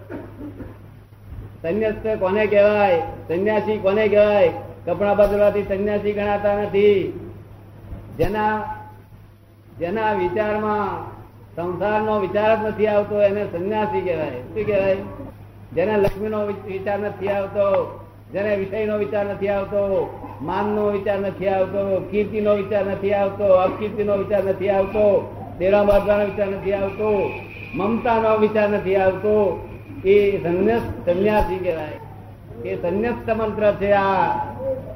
સંન્યસ્ત 1.62 2.20
કોને 2.20 2.46
કહેવાય? 2.46 2.98
સંન્યાસી 3.28 3.78
કોને 3.78 4.08
કહેવાય? 4.08 4.48
કપડા 4.86 5.14
બદલવાથી 5.14 5.62
સંન્યાસી 5.62 6.12
ગણાતા 6.12 6.62
નથી. 6.62 7.20
જેના 8.18 8.74
જેના 9.78 10.12
વિચારમાં 10.12 11.10
સંસારનો 11.56 12.20
વિચાર 12.20 12.62
જ 12.62 12.66
નથી 12.66 12.86
આવતો, 12.86 13.22
એને 13.22 13.44
સંન્યાસી 13.44 14.00
કહેવાય. 14.00 14.30
શું 14.30 14.66
કહેવાય? 14.66 14.96
જેને 15.74 15.96
લક્ષ્મીનો 15.96 16.46
વિચાર 16.46 16.98
નથી 16.98 17.28
આવતો, 17.28 18.00
જેને 18.32 18.56
વિષયનો 18.56 18.96
વિચાર 18.96 19.26
નથી 19.26 19.48
આવતો, 19.48 20.18
માનનો 20.42 20.90
વિચાર 20.90 21.18
નથી 21.18 21.48
આવતો, 21.48 22.08
કીર્તિનો 22.10 22.54
વિચાર 22.54 22.86
નથી 22.86 23.12
આવતો, 23.12 23.44
અકીર્તિનો 23.44 24.16
વિચાર 24.16 24.44
નથી 24.44 24.68
આવતો 24.68 25.34
દેરા 25.58 25.82
બાદવાનો 25.82 26.24
વિચાર 26.24 26.48
નથી 26.48 26.72
આવતો, 26.72 27.30
મમતાનો 27.74 28.36
વિચાર 28.36 28.68
નથી 28.68 28.96
આવતો, 28.96 29.68
એ 30.04 30.42
સંન્યાસ, 30.42 30.80
સંન્યાસી 30.80 31.56
કહેવાય. 31.56 32.00
એ 32.64 32.82
સંન્યસ્ત 32.82 33.30
મંત્ર 33.30 33.72
છે 33.72 33.92
આ. 33.92 34.34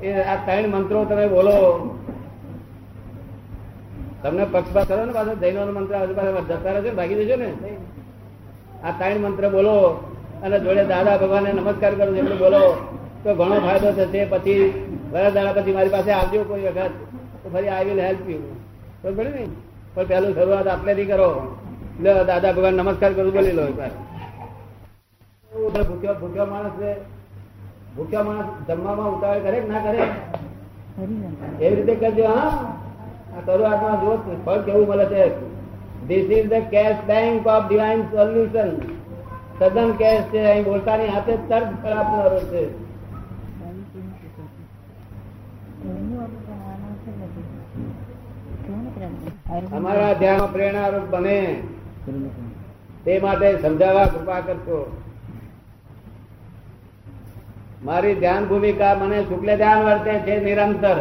એ 0.02 0.22
આ 0.22 0.36
ત્રણ 0.36 0.68
મંત્રો 0.68 1.04
તમે 1.04 1.28
બોલો. 1.28 1.88
તમને 4.22 4.44
પક્ષપાત 4.52 4.86
કરો 4.88 5.04
ને 5.06 5.12
પાછો 5.16 5.34
જૈનો 5.42 5.60
મંત્ર 5.76 5.94
જતા 6.48 6.72
રહેશે 6.74 6.90
ભાગી 6.98 7.18
દેજો 7.20 7.36
ને. 7.42 7.48
આ 8.86 8.92
ત્રણ 8.98 9.22
મંત્ર 9.24 9.44
બોલો 9.56 9.76
અને 10.44 10.56
જોડે 10.64 10.82
દાદા 10.92 11.20
ભગવાનને 11.22 11.50
નમસ્કાર 11.52 11.92
કરો 11.98 12.12
જેટલું 12.16 12.38
બોલો 12.44 12.62
તો 13.22 13.30
ઘણો 13.38 13.56
ફાયદો 13.64 13.88
થશે. 13.98 14.20
પછી 14.32 14.62
વરસ 15.12 15.32
દાડા 15.36 15.54
પછી 15.56 15.76
મારી 15.76 15.94
પાસે 15.96 16.10
આવજો 16.18 16.44
કોઈ 16.50 16.64
વખત. 16.66 16.92
તો 17.42 17.46
ફરી 17.52 17.70
આઈ 17.74 17.86
વિલ 17.88 18.00
હેલ્પ 18.06 18.26
યુ 18.32 18.42
બરોબર 19.02 19.26
ને? 19.36 19.44
પણ 19.94 20.06
પહેલું 20.10 20.32
શરૂઆત 20.36 20.68
આપલેથી 20.74 21.08
કરો. 21.10 21.28
લે 22.02 22.10
દાદા 22.30 22.52
ભગવાન 22.56 22.74
નમસ્કાર 22.78 23.12
કરું 23.16 23.32
બોલી 23.36 23.56
લો 23.58 23.64
ભૂખ્યો 25.88 26.14
ભૂખ્યો 26.20 26.46
માણસ 26.52 26.74
છે. 26.80 26.90
ભૂખ્યો 27.96 28.24
માણસ 28.28 28.48
જમવામાં 28.68 29.10
ઉતાવળ 29.16 29.42
કરે 29.44 29.58
કે 29.62 29.68
ના 29.72 29.82
કરે? 29.86 30.00
એવી 31.64 31.76
રીતે 31.78 31.94
કરજો 32.00 32.24
હા. 32.36 32.52
શરૂઆતમાં 33.46 34.00
જો 34.02 34.12
ફળ 34.44 34.60
કેવું 34.66 34.86
મળે 34.88 35.06
છે? 35.12 35.24
This 36.08 36.30
is 36.38 36.48
the 36.52 36.70
cash 36.70 37.00
bank 37.08 37.46
of 37.46 37.66
divine 37.68 38.00
solution 38.12 38.70
સદન 39.58 39.90
કેશ 39.92 40.24
છે, 40.32 40.40
અહીં 40.44 40.64
બોલતાની 40.64 41.12
હાથે 41.14 41.34
તર્ક 41.48 41.68
ફળ 41.82 41.98
આપનારો 41.98 42.40
છે. 42.52 42.62
અમારા 49.76 50.14
ધ્યાન 50.14 50.52
પ્રેરણારૂપ 50.52 51.06
બને. 51.10 51.38
તે 53.04 53.12
માટે 53.18 53.48
સમજાવવા 53.62 54.06
કૃપા 54.06 54.40
કરશો. 54.40 54.78
મારી 57.84 58.14
ધ્યાન 58.14 58.44
ભૂમિકા 58.44 58.94
મને 58.94 59.18
શુક્લ 59.22 59.48
ધ્યાન 59.56 59.84
વર્તે 59.86 60.12
છે 60.26 60.34
નિરંતર. 60.44 60.98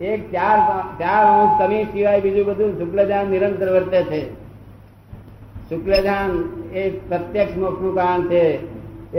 એક 0.00 0.32
ચાર 0.32 0.58
ચાર 0.98 1.24
અંશ 1.24 1.62
કમી 1.62 1.84
સિવાય 1.84 2.20
બીજું 2.20 2.46
બધું 2.46 2.78
શુક્લજાન 2.78 3.26
નિરંતર 3.26 3.68
વર્તે 3.72 4.02
છે. 4.02 4.34
શુક્લજાન 5.68 6.30
એ 6.74 6.90
પ્રત્યક્ષ 6.90 7.56
મોક્ષનું 7.56 7.94
કારણ 7.94 8.22
છે. 8.22 8.58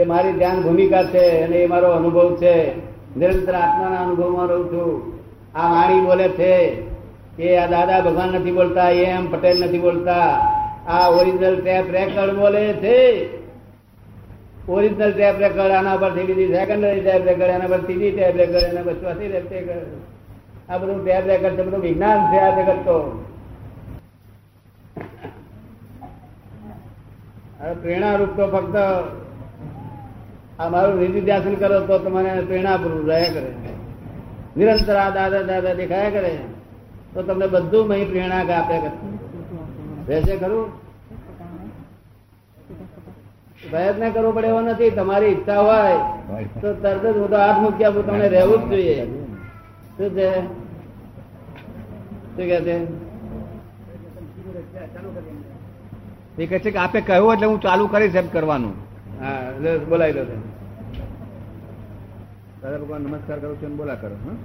એ 0.00 0.04
મારી 0.04 0.32
ધ્યાન 0.32 0.62
ભૂમિકા 0.62 1.02
છે 1.02 1.40
અને 1.40 1.56
એ 1.56 1.66
મારો 1.66 1.88
અનુભવ 1.88 2.36
છે. 2.36 2.76
નિરંતર 3.16 3.54
આત્માના 3.54 3.96
અનુભવમાં 3.96 4.46
રહું 4.46 4.66
છું. 4.66 5.12
આ 5.58 5.68
વાણી 5.68 6.00
બોલે 6.00 6.28
છે 6.28 6.82
કે 7.36 7.58
આ 7.58 7.66
દાદા 7.66 8.00
ભગવાન 8.00 8.28
નથી 8.28 8.50
બોલતા, 8.50 8.88
એ 8.88 9.04
એમ 9.04 9.30
પટેલ 9.30 9.64
નથી 9.64 9.78
બોલતા. 9.78 10.24
આ 10.88 11.08
ઓરિજિનલ 11.08 11.60
ટેપ 11.60 11.84
રેકર્ડ 11.90 12.34
બોલે 12.34 12.72
છે. 12.72 13.28
ઓરિજિનલ 14.68 15.12
ટેપ 15.12 15.34
રેકર્ડ 15.38 15.70
આના 15.70 15.96
પરથી 15.96 16.22
બીજી 16.22 16.46
સેકન્ડરી 16.46 17.00
ટેપ 17.00 17.24
રેકર્ડ 17.24 17.50
એના 17.50 17.66
પર 17.66 17.78
ત્રીજી 17.78 18.10
ટેપ 18.10 18.36
રેકર્ડ 18.36 18.62
એના 18.62 18.82
પર 18.82 18.92
ચોથી 18.92 19.28
ટેપ 19.28 19.68
આ 20.70 20.78
બધું 20.78 20.98
બે 21.04 21.12
રેકર્ડ 21.26 21.56
છે 21.56 21.64
બધું 21.66 21.82
વિજ્ઞાન 21.86 22.20
છે 22.30 22.38
આ 22.40 22.54
જગત 22.56 22.80
તો. 22.86 22.96
પ્રેરણા 27.82 28.18
રૂપ 28.20 28.32
તો 28.36 28.44
ફક્ત 28.48 28.76
આ 30.60 30.68
મારું 30.68 31.00
નિધિધ્યાસન 31.00 31.54
કરો 31.54 31.80
તો 31.88 31.94
તમને 31.98 32.32
પ્રેરણાપૂર્વક 32.48 33.08
રહ્યા 33.08 33.32
કરે. 33.34 33.50
નિરંતર 34.56 34.96
આ 34.96 35.10
દાદા 35.16 35.42
દાદા 35.50 35.78
દેખાયા 35.80 36.14
કરે, 36.16 36.32
તો 37.14 37.18
તમને 37.22 37.46
બધું 37.46 37.84
મહી 37.88 38.08
પ્રેરણા 38.10 38.42
આપ્યા 38.42 38.82
કરે. 38.84 38.90
રહેશે 40.08 40.34
ખરું? 40.36 40.66
પ્રયત્ન 43.70 44.10
કરવો 44.10 44.30
પડે 44.36 44.48
એવો 44.48 44.60
નથી, 44.60 44.90
તમારી 44.90 45.32
ઈચ્છા 45.34 45.60
હોય, 45.66 45.98
તો 46.60 46.68
તરત 46.82 47.04
જ 47.04 47.16
હું 47.18 47.28
તો 47.30 47.36
હાથ 47.36 47.58
મૂક્યા 47.64 48.04
તમને 48.06 48.28
રહેવું 48.28 48.60
જ 48.62 48.72
જોઈએ. 48.72 49.19
શું 50.00 50.14
છે 50.14 50.28
શું 52.34 52.46
કે 52.48 52.58
છે 52.64 52.76
એ 56.38 56.46
કહે 56.46 56.58
છે 56.58 56.70
કે 56.70 56.78
આપે 56.78 57.00
કહ્યું 57.02 57.32
એટલે 57.34 57.46
હું 57.46 57.60
ચાલુ 57.60 57.84
કરીશ 57.88 58.14
એમ 58.14 58.28
કરવાનું. 58.28 58.74
હા 59.20 59.40
એટલે 59.50 59.70
બોલાવી 59.90 60.16
લો 60.16 60.22
તમે. 60.24 60.38
દાદા 62.62 62.78
ભગવાન 62.78 63.02
નમસ્કાર 63.04 63.38
કરું 63.40 63.56
છું 63.60 63.72
બોલા 63.76 63.96
કરો 63.96 64.16
હા? 64.24 64.36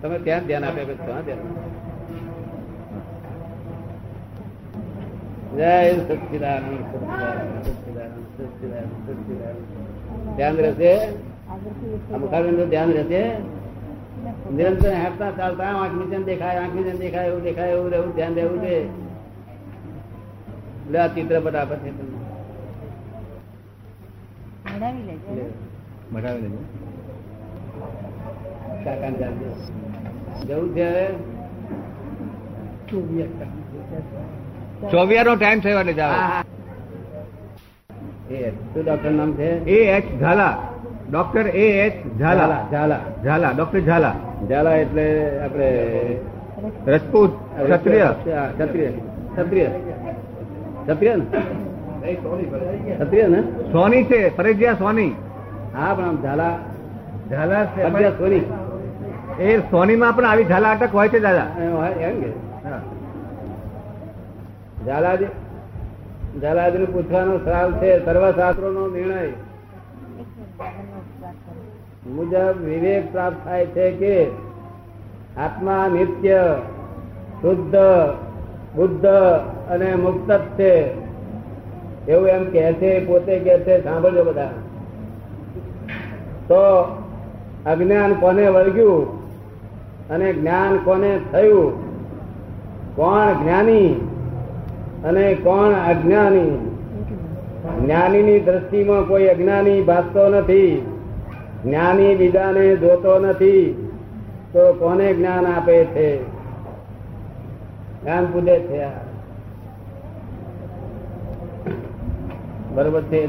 તમે 0.00 0.16
ત્યાં 0.20 0.44
ધ્યાન 0.46 0.64
આપે 0.64 0.82
હા 0.82 1.22
ધ્યાન 1.22 1.46
જય 5.52 5.72
સચિદાનંદ 6.18 6.68
સચિદાનંદ 6.90 8.26
સચિદાનંદ 8.48 8.94
સચિદાનંદ. 9.06 9.62
ધ્યાન 10.36 10.56
રહેશે? 10.58 10.92
આ 11.60 12.40
ધ્યાન 12.64 12.92
રહેશે. 12.92 13.38
નિરંતર 14.54 14.90
હેરતા 14.90 15.30
ચાલતા 15.30 15.64
આંખ 15.64 15.92
નીચે 15.92 16.22
દેખાય 16.22 16.56
આંખ 16.56 16.74
નીચે 16.74 16.92
દેખાય 16.92 17.26
એવું 17.26 17.42
દેખાય 17.42 17.70
એવું 17.70 17.90
રહેવું 17.90 18.14
ધ્યાન 18.14 18.34
રહેવું 18.34 18.60
છે. 18.60 18.88
એટલે 20.84 20.98
આ 20.98 21.06
ચિત્રપટ 21.06 21.54
આપે 21.54 21.76
છે 21.76 21.90
તમને. 21.90 22.20
મેળવી 24.80 25.02
લેજો. 25.02 25.44
બતાવી 26.12 26.42
ચાલજો. 29.14 29.50
જવું 30.48 30.74
છે 30.74 30.84
હવે? 30.88 31.06
નો 35.22 35.36
ટાઈમ 35.36 35.60
થયો 35.60 35.80
એટલે. 35.80 36.04
એ 38.30 38.50
શું 38.50 38.84
ડોક્ટર 38.84 39.10
નામ 39.10 39.32
છે? 39.32 39.64
A 39.64 39.96
H 39.96 40.20
Zala. 40.20 40.58
Doctor 41.10 41.46
A 41.46 41.86
H 41.86 42.18
Zala 42.18 42.66
Zala 42.72 43.00
Zala 43.24 43.50
doctor 43.50 43.80
Zala 43.80 44.14
Zala 44.48 44.74
એટલે 44.74 45.38
આપણે 45.40 45.68
રજપૂત 46.86 47.30
ક્ષત્રિય. 47.70 48.04
ક્ષત્રિય 48.04 48.88
ક્ષત્રિય. 49.36 49.66
ક્ષત્રિય. 50.86 51.16
ને? 51.16 51.24
ક્ષત્રિય 52.94 53.26
ને? 53.26 53.40
સોની 53.72 54.04
છે 54.04 54.36
ફરજિયા 54.36 54.72
સોની. 54.72 55.12
હા 55.76 55.94
પણ 55.94 56.04
આમ 56.04 56.22
ઝાલા. 56.22 56.58
ઝાલા 57.30 57.64
ફરજિયા 57.64 58.10
સોની. 58.10 58.42
એ 59.40 59.58
સોનીમાં 59.58 60.16
પણ 60.16 60.24
આવી 60.24 60.44
ઝાલા 60.44 60.70
અટક 60.70 60.94
હોય 60.94 61.08
છે 61.08 61.20
દાદા 61.20 61.46
એમ 62.00 62.20
કે. 62.20 62.30
ઝાલાજી 64.86 65.26
ઝાલાજી 66.42 66.86
પૂછવાનો 66.86 67.38
સવાલ 67.38 67.72
છે 67.72 68.04
સર્વશાસ્ત્રો 68.04 68.70
નો 68.70 68.88
નિર્ણય. 68.88 69.49
મુજબ 72.14 72.64
વિવેક 72.64 73.12
પ્રાપ્ત 73.12 73.36
થાય 73.44 73.66
છે 73.66 73.90
કે 73.90 74.24
આત્મા 75.36 75.88
નિત્ય, 75.92 76.56
શુદ્ધ, 77.42 77.76
બુદ્ધ 78.76 79.06
અને 79.70 79.94
મુક્ત 79.94 80.38
છે. 80.38 80.90
એવું 82.08 82.28
એમ 82.28 82.44
કે 82.44 82.72
છે, 82.72 83.06
પોતે 83.06 83.38
કે 83.38 83.58
છે, 83.58 83.84
સાંભળજો 83.84 84.24
બધા. 84.24 84.50
તો 86.48 86.82
અજ્ઞાન 87.66 88.12
કોને 88.12 88.48
વળગ્યું 88.48 89.20
અને 90.08 90.32
જ્ઞાન 90.32 90.76
કોને 90.76 91.20
થયું? 91.32 91.90
કોણ 92.96 93.42
જ્ઞાની 93.42 93.94
અને 95.04 95.34
કોણ 95.34 95.72
અજ્ઞાની? 95.72 96.76
જ્ઞાનીની 97.84 98.40
દ્રષ્ટિમાં 98.40 99.08
કોઈ 99.08 99.26
અજ્ઞાની 99.26 99.82
ભાસતો 99.82 100.28
નથી. 100.28 100.89
જ્ઞાની 101.64 102.14
બીજાને 102.14 102.76
જોતો 102.76 103.18
નથી 103.18 103.88
તો 104.52 104.72
કોને 104.72 105.14
જ્ઞાન 105.14 105.46
આપે 105.46 105.84
છે? 105.84 106.24
જ્ઞાન 108.02 108.26
પૂજે 108.26 108.56
છે 108.60 108.86
બરોબર 112.74 113.02
છે 113.02 113.28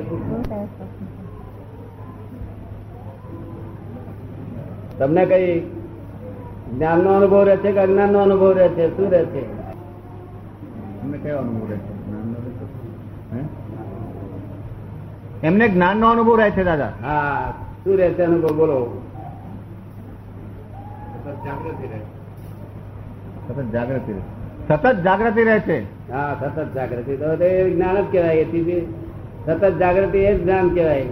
તમને 5.00 5.26
કઈ 5.26 5.60
જ્ઞાન 6.78 7.00
નો 7.00 7.10
અનુભવ 7.14 7.44
રહે 7.44 7.58
છે 7.58 7.72
કે 7.72 7.80
અજ્ઞાન 7.80 8.12
નો 8.12 8.20
અનુભવ 8.20 8.52
રહે 8.52 8.70
છે? 8.70 8.98
શું 8.98 9.12
રહે 9.12 9.26
છે? 9.26 9.44
એમને 11.02 11.18
કયો 11.18 11.38
અનુભવ 11.38 11.70
રહે 11.70 11.78
છે? 11.78 11.92
એમને 15.48 15.70
જ્ઞાનનો 15.70 16.10
અનુભવ 16.10 16.36
રહે 16.36 16.52
છે 16.52 16.64
દાદા? 16.64 16.92
હા. 17.04 17.54
શું 17.84 17.98
રહે 17.98 18.14
છે 18.14 18.24
અનુભવ? 18.24 18.56
બોલો. 18.56 19.02
સતત 21.14 21.46
જાગૃતિ 21.46 21.88
રહે 24.14 24.22
સતત 24.68 25.04
જાગૃતિ 25.04 25.44
રહે 25.44 25.60
છે. 25.60 26.12
હા 26.12 26.36
સતત 26.42 26.76
જાગૃતિ. 26.76 27.18
તો 27.18 27.44
એ 27.44 27.74
જ્ઞાન 27.74 28.02
જ 28.02 28.06
કહેવાય 28.12 28.36
એથી 28.36 28.64
બી. 28.64 28.94
સતત 29.46 29.80
જાગૃતિ 29.80 30.18
એ 30.18 30.38
જ 30.38 30.44
જ્ઞાન 30.44 30.70
કહેવાય. 30.70 31.06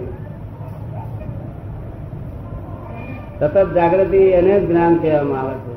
સતત 3.40 3.74
જાગૃતિ 3.74 4.16
એને 4.16 4.60
જ 4.60 4.68
જ્ઞાન 4.68 4.96
કહેવામાં 4.96 5.40
આવે 5.40 5.54
છે. 5.54 5.74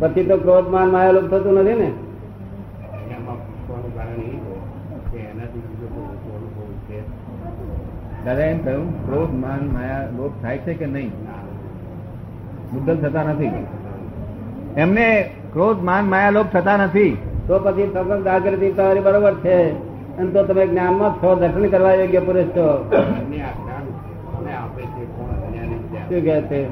પછી 0.00 0.24
તો 0.24 0.36
ક્રોધમાન 0.36 0.88
માયાલોક 0.88 1.30
થતું 1.30 1.54
નથી 1.54 1.74
ને? 1.74 1.92
દાદા 8.24 8.44
એમ 8.44 8.58
કહ્યું 8.58 9.06
ક્રોધ 9.06 9.30
માન 9.30 9.70
માયા 9.72 10.08
લોભ 10.16 10.32
થાય 10.42 10.58
છે 10.58 10.74
કે 10.74 10.86
નહીં? 10.86 11.12
મુદ્દલ 12.72 12.96
થતા 12.96 13.22
નથી. 13.22 13.50
એમને 14.76 15.30
ક્રોધ 15.52 15.82
માન 15.82 16.04
માયા 16.04 16.30
લોભ 16.30 16.46
થતા 16.46 16.76
નથી. 16.76 17.18
તો 17.46 17.58
પછી 17.58 17.90
સતત 17.94 18.24
જાગૃતિ 18.24 18.72
તમારી 18.72 19.00
બરોબર 19.00 19.34
છે. 19.34 19.70
અને 20.18 20.30
તો 20.30 20.42
તમે 20.42 20.66
જ્ઞાનમાં 20.66 21.10
છો 21.10 21.34
દર્શન 21.34 21.68
કરવા 21.68 21.94
યોગ્ય 21.94 22.20
પુરુષ 22.20 22.44
છો. 22.44 22.90
શું 26.02 26.08
કહે 26.08 26.40
છે? 26.40 26.66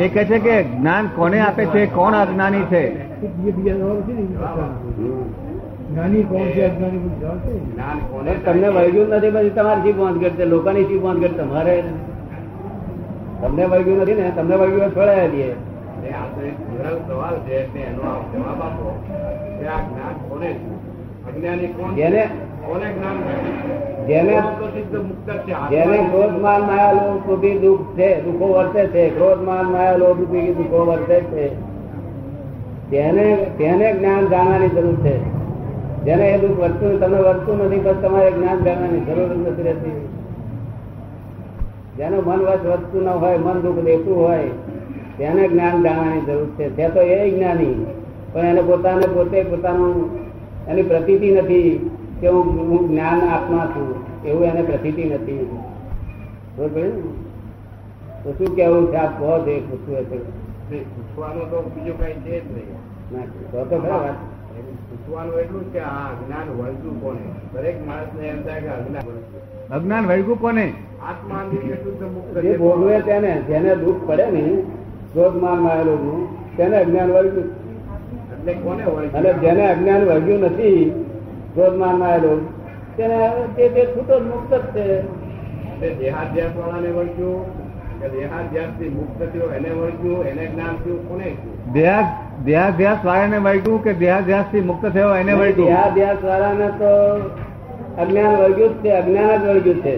એ 0.00 0.08
કહે 0.08 0.24
છે 0.24 0.38
કે 0.38 0.62
જ્ઞાન 0.62 1.06
કોને 1.06 1.40
આપે 1.40 1.66
છે? 1.66 1.86
કોણ 1.86 2.12
અજ્ઞાની 2.12 2.60
છે. 2.60 3.14
હવે 8.20 8.34
તમને 8.44 8.68
વળગ્યું 8.68 9.08
નથી 9.08 9.30
પછી 9.30 9.50
તમારી 9.50 9.82
શી 9.82 9.92
પહોંચ 9.92 10.20
કરશે 10.20 10.44
લોકોની 10.44 10.84
શી 10.84 10.98
પહોંચ 10.98 11.20
કરશે 11.20 11.34
તમારે 11.34 11.84
તમને 13.42 13.64
વળગ્યું 13.64 13.98
નથી 13.98 14.14
ને 14.14 14.32
તમને 14.36 14.56
વળગ્યું 14.56 14.96
છોડાય 14.96 15.28
દઈએ 15.28 15.54
જેને 21.96 22.28
જેને 24.08 24.42
જેને 25.70 26.08
ક્રોધ 26.10 26.40
માન 26.40 26.62
માયા 26.62 26.92
લોભ 26.92 27.30
રૂપી 27.30 27.58
દુઃખ 27.58 27.80
છે 27.80 28.20
દુઃખો 28.20 28.46
વર્તે 28.46 28.86
છે. 28.86 29.08
ક્રોધ 29.08 29.42
માન 29.42 29.64
માયા 29.64 29.96
લોભ 29.96 30.20
રૂપી 30.20 30.54
દુઃખો 30.54 30.84
વર્તે 30.84 31.20
છે. 31.20 31.56
તેને 32.90 33.46
તેને 33.58 33.92
જ્ઞાન 33.92 34.28
જાણવાની 34.28 34.68
જરૂર 34.68 34.94
છે. 34.94 35.33
જેને 36.04 36.24
એ 36.30 36.38
દુઃખ 36.38 36.58
વર્તું 36.60 37.00
તમે 37.00 37.18
વર્તું 37.18 37.56
નથી 37.66 37.78
પણ 37.78 38.00
તમારે 38.02 38.30
જ્ઞાન 38.30 38.64
જાણવાની 38.64 39.00
જરૂર 39.00 39.30
નથી 39.36 39.62
રહેતી. 39.62 40.08
જેનું 41.98 42.24
મન 42.24 42.40
વચ 42.40 42.66
વધતું 42.66 43.02
ન 43.04 43.08
હોય 43.08 43.38
મન 43.38 43.60
દુઃખ 43.60 43.84
દેતું 43.84 44.16
હોય 44.16 44.48
તેને 45.18 45.48
જ્ઞાન 45.48 45.82
જાણવાની 45.82 46.20
જરૂર 46.20 46.46
છે. 46.46 46.76
તે 46.76 46.88
તો 46.88 47.00
એ 47.00 47.30
જ્ઞાની 47.30 47.86
પણ 48.32 48.44
એને 48.44 48.62
પોતાને 48.62 49.06
પોતે 49.06 49.42
પોતાનું 49.42 49.96
એની 50.68 50.82
પ્રતીતિ 50.82 51.30
નથી 51.30 51.90
કે 52.20 52.28
હું 52.28 52.44
હું 52.68 52.88
જ્ઞાન 52.88 53.20
આત્મા 53.20 53.66
છું. 53.66 53.88
એવું 54.24 54.44
એને 54.44 54.62
પ્રતીતિ 54.62 55.04
નથી. 55.04 55.48
બરોબર 56.56 56.90
તો 58.24 58.32
શું 58.32 58.56
કેવું 58.56 58.90
છે? 58.90 58.96
આપ 58.96 59.18
કહો 59.18 59.38
છે 59.46 59.54
પૂછવું 59.70 59.98
હશે. 59.98 60.18
પૂછવાનું 60.78 61.50
તો 61.50 61.70
બીજું 61.74 61.98
કઈ 62.00 62.12
છે 62.12 62.40
જ 62.40 62.44
નહીં. 62.52 62.70
ના 63.12 63.64
તો 63.64 63.76
ખરા 63.78 63.96
વાત. 63.96 64.18
પૂછવાનું 64.88 65.40
એટલું 65.40 65.64
કે 65.72 65.80
આ 65.80 66.04
અજ્ઞાન 66.12 66.48
વળતું 66.58 66.94
કોને? 67.02 67.24
દરેક 67.52 67.76
માણસ 67.86 68.12
ને 68.18 68.26
એમ 68.28 68.40
થાય 68.42 68.60
કે 68.60 68.68
અજ્ઞાન 68.68 69.06
અજ્ઞાન 69.70 70.04
વળગું 70.06 70.38
કોને? 70.40 70.66
આત્મા 71.08 71.42
એટલું 71.72 71.98
તો 71.98 72.06
મુક્ત 72.06 72.38
જે 72.44 72.52
ભોગવે 72.58 73.00
તેને 73.00 73.32
જેને 73.48 73.72
દુઃખ 73.76 74.02
પડે 74.06 74.26
ને 74.30 74.44
ક્રોધ 75.12 75.36
માન 75.42 75.58
માયેલું 75.58 76.00
નું 76.06 76.22
તેને 76.56 76.76
અજ્ઞાન 76.76 77.10
વળગ્યું. 77.10 77.48
એટલે 78.32 78.52
કોને 78.54 78.82
અને 79.18 79.30
જેને 79.42 79.64
અજ્ઞાન 79.70 80.02
વળગ્યું 80.02 80.40
નથી 80.40 80.80
ક્રોધ 81.54 81.76
માન 81.76 81.96
માયેલું 81.98 82.40
તેને 82.96 83.18
તે 83.56 83.68
તે 83.68 83.82
છૂટો 83.92 84.14
મુક્ત 84.20 84.52
જ 84.54 84.64
છે. 84.74 84.86
તે 85.80 85.86
દેહાધ્યાસ 85.98 86.56
વાળાને 86.58 86.90
વળગ્યું 86.98 87.42
દેહાધ્યાસથી 88.12 88.88
મુક્ત 88.88 89.18
થયો 89.32 89.48
એને 89.56 89.70
વળગ્યું 89.78 90.26
એને 90.26 90.44
જ્ઞાન 90.46 90.74
થયું 90.84 91.00
કોને 91.08 91.24
થયું? 91.24 91.56
દેહા 91.72 92.04
દેહાધ્યાસ 92.44 93.04
વાળાને 93.04 93.38
વળગ્યું 93.38 93.84
કે 93.84 93.92
દેહાધ્યાસથી 93.92 94.60
મુક્ત 94.60 94.86
થયો 94.86 95.14
એને 95.14 95.32
વળગ્યું 95.32 95.68
દેહાધ્યાસ 95.68 96.24
વાળાને 96.24 96.66
તો 96.68 97.16
અજ્ઞાન 98.02 98.36
વળગ્યું 98.36 98.70
જ 98.70 98.84
છે 98.84 98.90
અજ્ઞાન 98.90 99.36
જ 99.36 99.44
વળગ્યું 99.44 99.76
છે. 99.76 99.96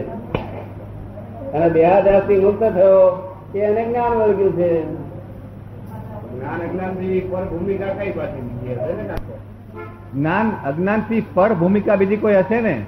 અને 1.53 1.70
દેહાધ્યાસથી 1.70 2.38
મુક્ત 2.38 2.61
થયો 2.61 3.33
તે 3.53 3.59
એને 3.59 3.85
જ્ઞાન 3.85 4.11
વળગ્યું 4.11 4.53
છે. 4.57 4.87
જ્ઞાન 4.87 6.68
અજ્ઞાનથી 6.68 7.20
પર 7.20 7.44
ભૂમિકા 7.44 7.87
કઈ 7.87 8.11
પાછી? 8.11 8.66
જ્ઞાન 10.14 10.53
અજ્ઞાનથી 10.64 11.27
પર 11.35 11.55
ભૂમિકા 11.55 11.96
બીજી 11.96 12.16
કોઈ 12.16 12.35
હશે 12.35 12.61
ને? 12.61 12.85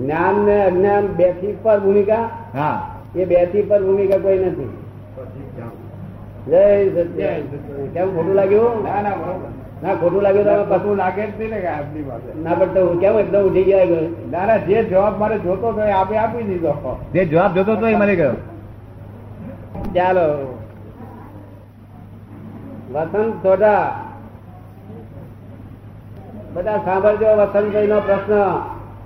જ્ઞાન 0.00 0.34
ને 0.34 0.64
અજ્ઞાન 0.64 1.06
બેથી 1.06 1.56
પર 1.62 1.80
ભૂમિકા? 1.80 2.28
હા. 2.54 3.00
એ 3.16 3.24
બેથી 3.24 3.62
પર 3.62 3.82
ભૂમિકા 3.82 4.18
કોઈ 4.18 4.38
નથી. 4.38 4.70
જય 6.50 6.88
સત્ય 6.88 7.40
કેમ 7.94 8.16
ખોટું 8.16 8.34
લાગ્યું? 8.34 8.84
ના 8.84 9.02
ના 9.02 9.10
બરોબર. 9.10 9.48
ના 9.82 9.94
ખોટું 9.94 10.22
લાગ્યું 10.22 10.44
તમે 10.44 10.78
કશું 10.78 10.96
લાગે 10.96 11.26
જ 11.26 11.50
ને 11.50 11.60
કે 11.60 11.66
આપની 11.66 12.02
પાસે. 12.02 12.38
ના 12.42 12.54
પણ 12.54 12.66
તો 12.66 12.98
કેમ 13.00 13.18
એકદમ 13.18 13.40
ઉઠી 13.40 13.62
ગયા 13.62 13.84
ના 14.30 14.46
ના 14.46 14.56
જે 14.56 14.84
જવાબ 14.84 15.18
મારે 15.18 15.38
જોતો 15.38 15.68
હતો 15.68 15.80
આપે 15.80 16.16
આપી 16.16 16.42
દીધો. 16.42 16.98
જે 17.12 17.24
જવાબ 17.24 17.54
જોતો 17.54 17.72
હતો 17.72 17.86
એ 17.86 17.96
મને 17.96 18.16
ગયો 18.16 18.34
ચાલો. 19.94 20.58
વસંત 22.92 23.34
સોઢા. 23.42 23.86
બધા 26.54 26.78
સાંભળજો 26.78 27.26
વસંતભાઈ 27.36 27.86
નો 27.86 28.00
પ્રશ્ન. 28.00 28.32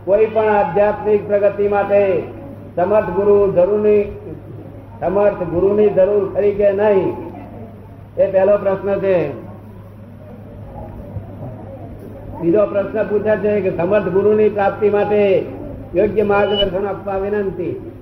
કોઈ 0.04 0.26
પણ 0.26 0.48
આધ્યાત્મિક 0.48 1.28
પ્રગતિ 1.28 1.68
માટે 1.68 2.22
સમર્થ 2.76 3.10
ગુરુ 3.10 3.52
જરૂરની 3.52 4.02
સમર્થ 5.00 5.42
ગુરુની 5.42 5.90
જરૂર 5.90 6.34
ખરી 6.34 6.54
કે 6.54 6.72
નહીં? 6.72 7.27
એ 8.18 8.26
પહેલો 8.26 8.58
પ્રશ્ન 8.58 8.98
છે. 8.98 9.32
બીજો 12.40 12.66
પ્રશ્ન 12.66 13.02
પૂછે 13.02 13.36
છે 13.36 13.60
કે 13.60 13.76
સમર્થ 13.76 14.08
ગુરુની 14.08 14.48
પ્રાપ્તિ 14.48 14.90
માટે 14.90 15.44
યોગ્ય 15.94 16.22
માર્ગદર્શન 16.22 16.86
આપવા 16.86 17.18
વિનંતી. 17.18 17.92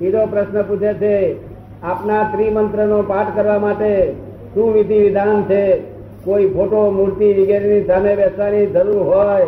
બીજો 0.00 0.26
પ્રશ્ન 0.26 0.62
પૂછે 0.62 0.94
છે, 0.94 1.36
આપના 1.82 2.22
ત્રિમંત્ર 2.22 2.84
નો 2.84 3.02
પાઠ 3.02 3.26
કરવા 3.34 3.58
માટે 3.58 4.12
શું 4.54 4.72
વિધિ 4.72 4.98
વિધાન 4.98 5.42
છે? 5.42 5.76
કોઈ 6.24 6.48
ફોટો, 6.48 6.90
મૂર્તિ 6.90 7.32
વગેરેની 7.32 7.84
સામે 7.84 8.16
બેસવાની 8.16 8.66
જરૂર 8.66 9.02
હોય 9.02 9.46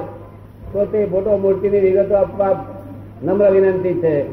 તો 0.72 0.84
તે 0.84 1.06
ફોટો, 1.06 1.36
મૂર્તિની 1.36 1.80
વિગતો 1.80 2.14
આપવા 2.14 2.64
નમ્ર 3.24 3.50
વિનંતી 3.50 3.94
છે. 3.94 4.26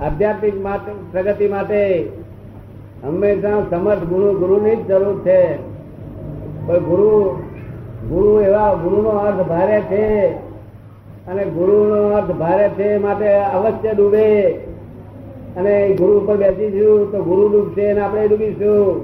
આધ્યાત્મિક 0.00 0.62
પ્રગતિ 1.12 1.48
માટે 1.48 2.08
હંમેશા 3.04 3.62
સમર્થ 3.70 3.98
ગુરુ, 3.98 4.38
ગુરુની 4.38 4.76
જ 4.76 4.86
જરૂર 4.86 5.20
છે. 5.20 5.56
કોઈ 6.66 6.78
ગુરુ 6.78 7.36
ગુરુ 8.08 8.40
એવા 8.40 8.74
ગુરુ 8.74 9.02
નો 9.02 9.08
અર્થ 9.08 9.48
ભારે 9.48 9.80
છે 9.80 10.26
અને 11.26 11.44
ગુરુ 11.44 11.84
નો 11.84 12.16
અર્થ 12.16 12.30
ભારે 12.30 12.68
છે 12.68 12.96
માટે 12.96 13.28
અવશ્ય 13.34 13.92
ડૂબે. 13.92 14.50
અને 15.56 15.94
ગુરુ 15.94 16.20
ઉપર 16.20 16.36
બેસીશું 16.36 17.12
તો 17.12 17.22
ગુરુ 17.22 17.48
ડૂબશે 17.48 17.90
અને 17.90 18.00
આપણે 18.00 18.28
ડૂબીશું. 18.28 19.00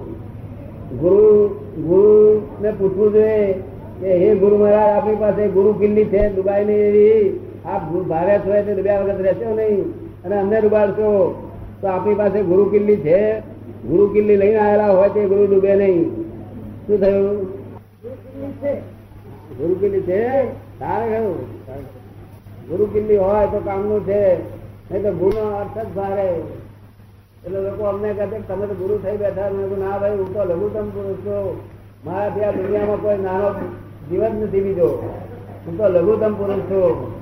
ગુરુ 0.98 1.48
ગુરુ 1.82 2.40
ને 2.62 2.70
પૂછવું 2.70 3.12
જોઈએ 3.12 3.52
કે 4.00 4.18
હે 4.18 4.34
ગુરુ 4.34 4.56
મહારાજ, 4.56 4.96
આપણી 4.96 5.14
પાસે 5.14 5.48
ગુરુ 5.48 5.72
કિલ્લી 5.72 6.04
છે 6.04 6.28
દુબઈ 6.28 6.64
ની 6.64 6.72
એવી. 6.72 7.40
આપ 7.66 7.92
ભારે 7.92 8.38
છો 8.38 8.54
એટલે 8.54 8.74
ડૂબ્યા 8.74 9.00
વખત 9.00 9.20
રહેશો 9.20 9.54
નહીં 9.54 9.84
અને 10.24 10.40
અમને 10.40 10.60
ડૂબાડશો. 10.60 11.42
તો 11.80 11.88
આપણી 11.88 12.14
પાસે 12.14 12.42
ગુરુ 12.42 12.64
કિલ્લી 12.64 12.96
છે. 12.96 13.55
ગુરુ 13.86 14.06
કિલ્લી 14.06 14.36
લઈને 14.36 14.58
આવેલા 14.58 14.86
હોય 14.86 15.08
તે 15.08 15.26
ગુરુ 15.26 15.46
ડૂબે 15.46 15.74
નહીં. 15.76 16.10
શું 16.86 17.00
થયું? 17.00 17.56
ગુરુકિલ્લી 19.58 20.00
છે? 20.00 20.46
તારે 20.78 21.08
કહ્યું 21.08 21.46
ગુરુકિલ્લી 22.68 23.16
હોય 23.16 23.46
તો 23.46 23.60
કામનું 23.64 24.06
છે. 24.06 24.42
નહીં 24.90 25.02
તો 25.02 25.12
ગુરુ 25.12 25.38
અર્થ 25.38 25.86
જ 25.86 25.88
ભારે. 25.88 26.28
એટલે 27.44 27.60
લોકો 27.60 27.84
અમને 27.84 28.12
કહે 28.12 28.26
તમે 28.26 28.66
તો 28.66 28.74
ગુરુ 28.74 28.98
થઈ 28.98 29.16
બેઠા. 29.16 29.50
મેં 29.50 29.78
ના 29.78 29.98
ભાઈ, 29.98 30.10
હું 30.10 30.34
તો 30.34 30.44
લઘુત્તમ 30.44 30.88
પુરુષ 30.88 31.16
છું. 31.16 31.60
મારાથી 32.04 32.44
આ 32.44 32.50
દુનિયામાં 32.50 33.02
કોઈ 33.02 33.18
નાનો 33.18 33.50
જીવન 34.10 34.32
નથી 34.32 34.60
બીજો. 34.60 35.12
હું 35.66 35.78
તો 35.78 35.88
લઘુત્તમ 35.88 36.34
પુરુષ 36.34 36.58
છું. 36.58 37.16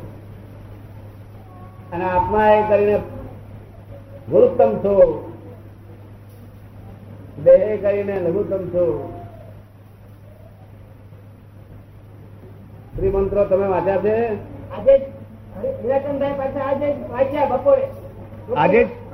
અને 1.93 2.05
આત્મા 2.05 2.51
એ 2.51 2.69
કરીને 2.69 2.99
ગુરુત્તમ 4.31 4.75
છું. 4.75 5.34
દેહ 7.45 7.79
કરીને 7.83 8.17
લઘુત્તમ 8.21 8.63
છો. 8.73 8.85
શ્રીમંત્રો 12.97 13.45
તમે 13.45 13.67
વાંચ્યા 13.67 14.03
છે? 14.03 14.17
આજે 14.73 14.95
પાસે 16.39 16.59
આજે 16.59 16.87
જ 16.87 16.97
વાંચ્યા 17.11 17.49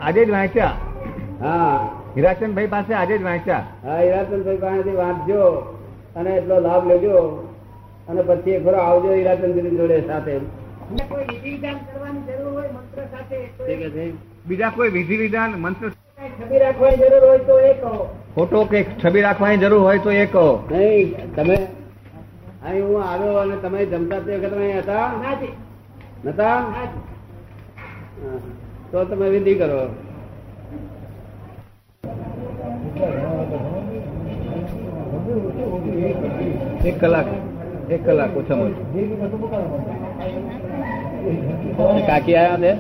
આજે 0.01 0.25
જ 0.25 0.31
વાંચ્યા? 0.31 0.77
હા. 1.40 1.79
હિરાચંદભાઈ 2.16 2.66
પાસે 2.66 2.95
આજે 2.95 3.19
જ 3.19 3.23
વાંચ્યા? 3.23 3.64
હા 3.85 3.99
હિરાચંદભાઈ 3.99 4.57
પાસેથી 4.57 4.97
વાંચજો 4.97 5.43
અને 6.16 6.31
એટલો 6.31 6.61
લાભ 6.61 6.87
લેજો. 6.87 7.16
અને 8.09 8.23
પછી 8.23 8.51
એક 8.51 8.64
ફરો 8.64 8.79
આવજો 8.79 9.12
હિરાચંદજી 9.12 9.77
જોડે 9.77 10.01
સાથે. 10.07 10.35
અને 10.37 11.03
કોઈ 11.09 11.25
વિધિ 11.25 11.51
વિધાન 11.51 11.77
કરવાની 11.77 12.23
જરૂર 12.27 12.53
હોય 12.53 12.69
મંત્ર 12.69 13.03
સાથે 13.11 13.37
તો 13.59 13.64
ઠીક 13.64 13.81
છે 13.90 14.12
બીજા 14.47 14.71
કોઈ 14.71 14.88
વિધિ 14.88 15.16
વિધાન 15.16 15.51
મંત્ર 15.51 15.93
કાંઈ 16.40 16.48
છબી 16.48 16.59
રાખવાની 16.59 17.00
જરૂર 17.00 17.22
હોય 17.24 17.38
તો 17.38 17.55
એ 17.61 17.72
કહો. 17.74 17.92
ફોટો 18.35 18.64
કે 18.64 18.79
છબી 19.03 19.22
રાખવાની 19.22 19.61
જરૂર 19.62 19.81
હોય 19.81 19.98
તો 19.98 20.11
એ 20.11 20.26
કહો. 20.26 20.44
નહીં 20.70 21.35
તમે 21.37 21.57
અહીં 22.64 22.85
હું 22.85 23.03
આવ્યો 23.03 23.40
અને 23.40 23.57
તમે 23.57 23.87
જમતા 23.87 24.20
તે 24.20 24.33
વખતે 24.37 24.57
અહીં 24.57 24.79
હતા? 24.83 25.07
નતા? 26.24 26.59
તો 28.92 29.05
તમે 29.05 29.26
વિધિ 29.31 29.55
કરો. 29.55 29.81
એક 36.85 36.96
કલાક 37.00 37.29
એક 37.88 38.00
કલાક 38.05 38.37
ઓછામાં 38.37 38.72
ઓછું. 38.72 38.87
કાકી 42.07 42.37
આવ્યા 42.37 42.59
છે? 42.59 42.72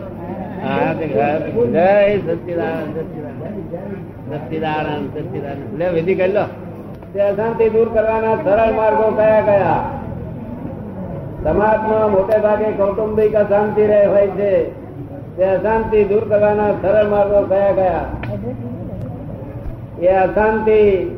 વિધિ 5.94 6.14
કરી 6.14 6.32
લો. 6.32 6.44
અશાંતિ 7.20 7.70
દૂર 7.70 7.88
કરવાના 7.88 8.36
સરળ 8.36 8.72
માર્ગો 8.72 9.10
કયા 9.16 9.40
કયા? 9.40 9.84
સમાજમાં 11.44 12.10
મોટે 12.10 12.38
ભાગે 12.38 12.64
કૌટુંબિક 12.64 13.34
અશાંતિ 13.34 13.86
રહે 13.86 14.06
હોય 14.06 14.26
છે. 14.26 14.80
તે 15.36 15.44
અશાંતિ 15.44 16.04
દૂર 16.04 16.24
કરવાના 16.28 16.72
સરળ 16.82 17.08
માર્ગો 17.08 17.40
કયા 17.42 17.72
કયા? 17.72 18.04
એ 20.02 20.06
અશાંતિ 20.06 21.10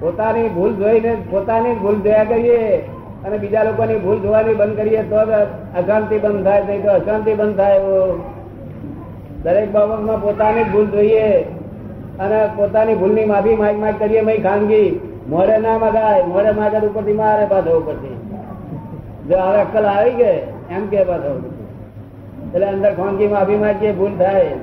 પોતાની 0.00 0.48
ભૂલ 0.48 0.74
જોઈને 0.74 1.16
પોતાની 1.30 1.74
ભૂલ 1.74 2.00
જોયા 2.00 2.24
કરીએ. 2.24 2.93
અને 3.24 3.36
બીજા 3.42 3.64
લોકોની 3.68 4.02
ભૂલ 4.04 4.18
જોવાની 4.24 4.58
બંધ 4.60 4.76
કરીએ 4.78 5.02
તો 5.10 5.16
અશાંતિ 5.78 6.16
બંધ 6.24 6.44
થાય, 6.46 6.62
નહીં 6.68 6.82
તો 6.84 6.90
અશાંતિ 6.98 7.32
બંધ 7.40 7.56
થાય. 7.60 7.80
દરેક 9.44 9.68
બાબતમાં 9.74 10.20
પોતાની 10.24 10.66
ભૂલ 10.72 10.86
જોઈએ 10.94 11.28
અને 12.22 12.38
પોતાની 12.56 12.98
ભૂલની 13.00 13.30
માફી 13.32 13.56
માગ 13.62 13.76
માગ 13.84 13.96
કરીએ 14.02 14.22
ભાઈ 14.26 14.44
ખાનગી. 14.46 14.90
મોડે 15.32 15.56
ના 15.64 15.78
મગાય 15.82 16.26
મોડે 16.32 16.50
માગર 16.60 16.82
ઉપરથી 16.88 17.18
મારે 17.22 17.44
પાછો 17.52 17.72
ઉપરથી. 17.80 18.16
જો 19.28 19.36
હવે 19.46 19.58
અક્કલ 19.64 19.86
આવી 19.94 20.14
ગઈ, 20.20 20.38
એમ 20.76 20.84
કે 20.90 21.00
પાછો 21.10 21.32
એટલે 22.52 22.66
અંદર 22.74 22.92
ખાનગી 23.00 23.30
માફી 23.34 23.60
માગીએ, 23.64 23.92
ભૂલ 24.00 24.14
થાય. 24.22 24.56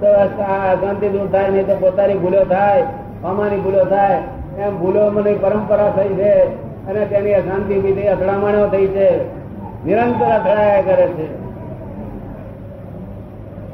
તો 0.00 0.08
અશાંતિ 0.24 1.06
દૂર 1.14 1.28
થાય, 1.34 1.48
નહીં 1.54 1.66
તો 1.70 1.74
પોતાની 1.84 2.20
ભૂલો 2.22 2.42
થાય 2.52 2.84
અમાની 3.30 3.62
ભૂલો 3.64 3.82
થાય. 3.94 4.18
એમ 4.64 4.72
ભૂલો 4.82 5.02
મને 5.14 5.32
પરંપરા 5.44 5.90
થઈ 5.96 6.14
છે. 6.20 6.32
અને 6.88 7.06
તેની 7.06 7.34
અશાંતિ 7.34 7.74
બીજી 7.74 8.02
અથડામણો 8.02 8.68
થઈ 8.68 8.86
છે. 8.86 9.24
નિરંતર 9.86 10.24
અથડાયા 10.24 10.80
કરે 10.80 11.06
છે. 11.06 11.44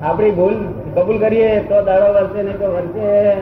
આપણી 0.03 0.31
ભૂલ 0.31 0.55
કબૂલ 0.95 1.19
કરીએ 1.19 1.61
તો 1.61 1.83
દાડો 1.83 2.13
વર્ષે 2.13 2.43
નહીં 2.43 2.59
તો 2.59 2.73
વર્ષે 2.73 3.33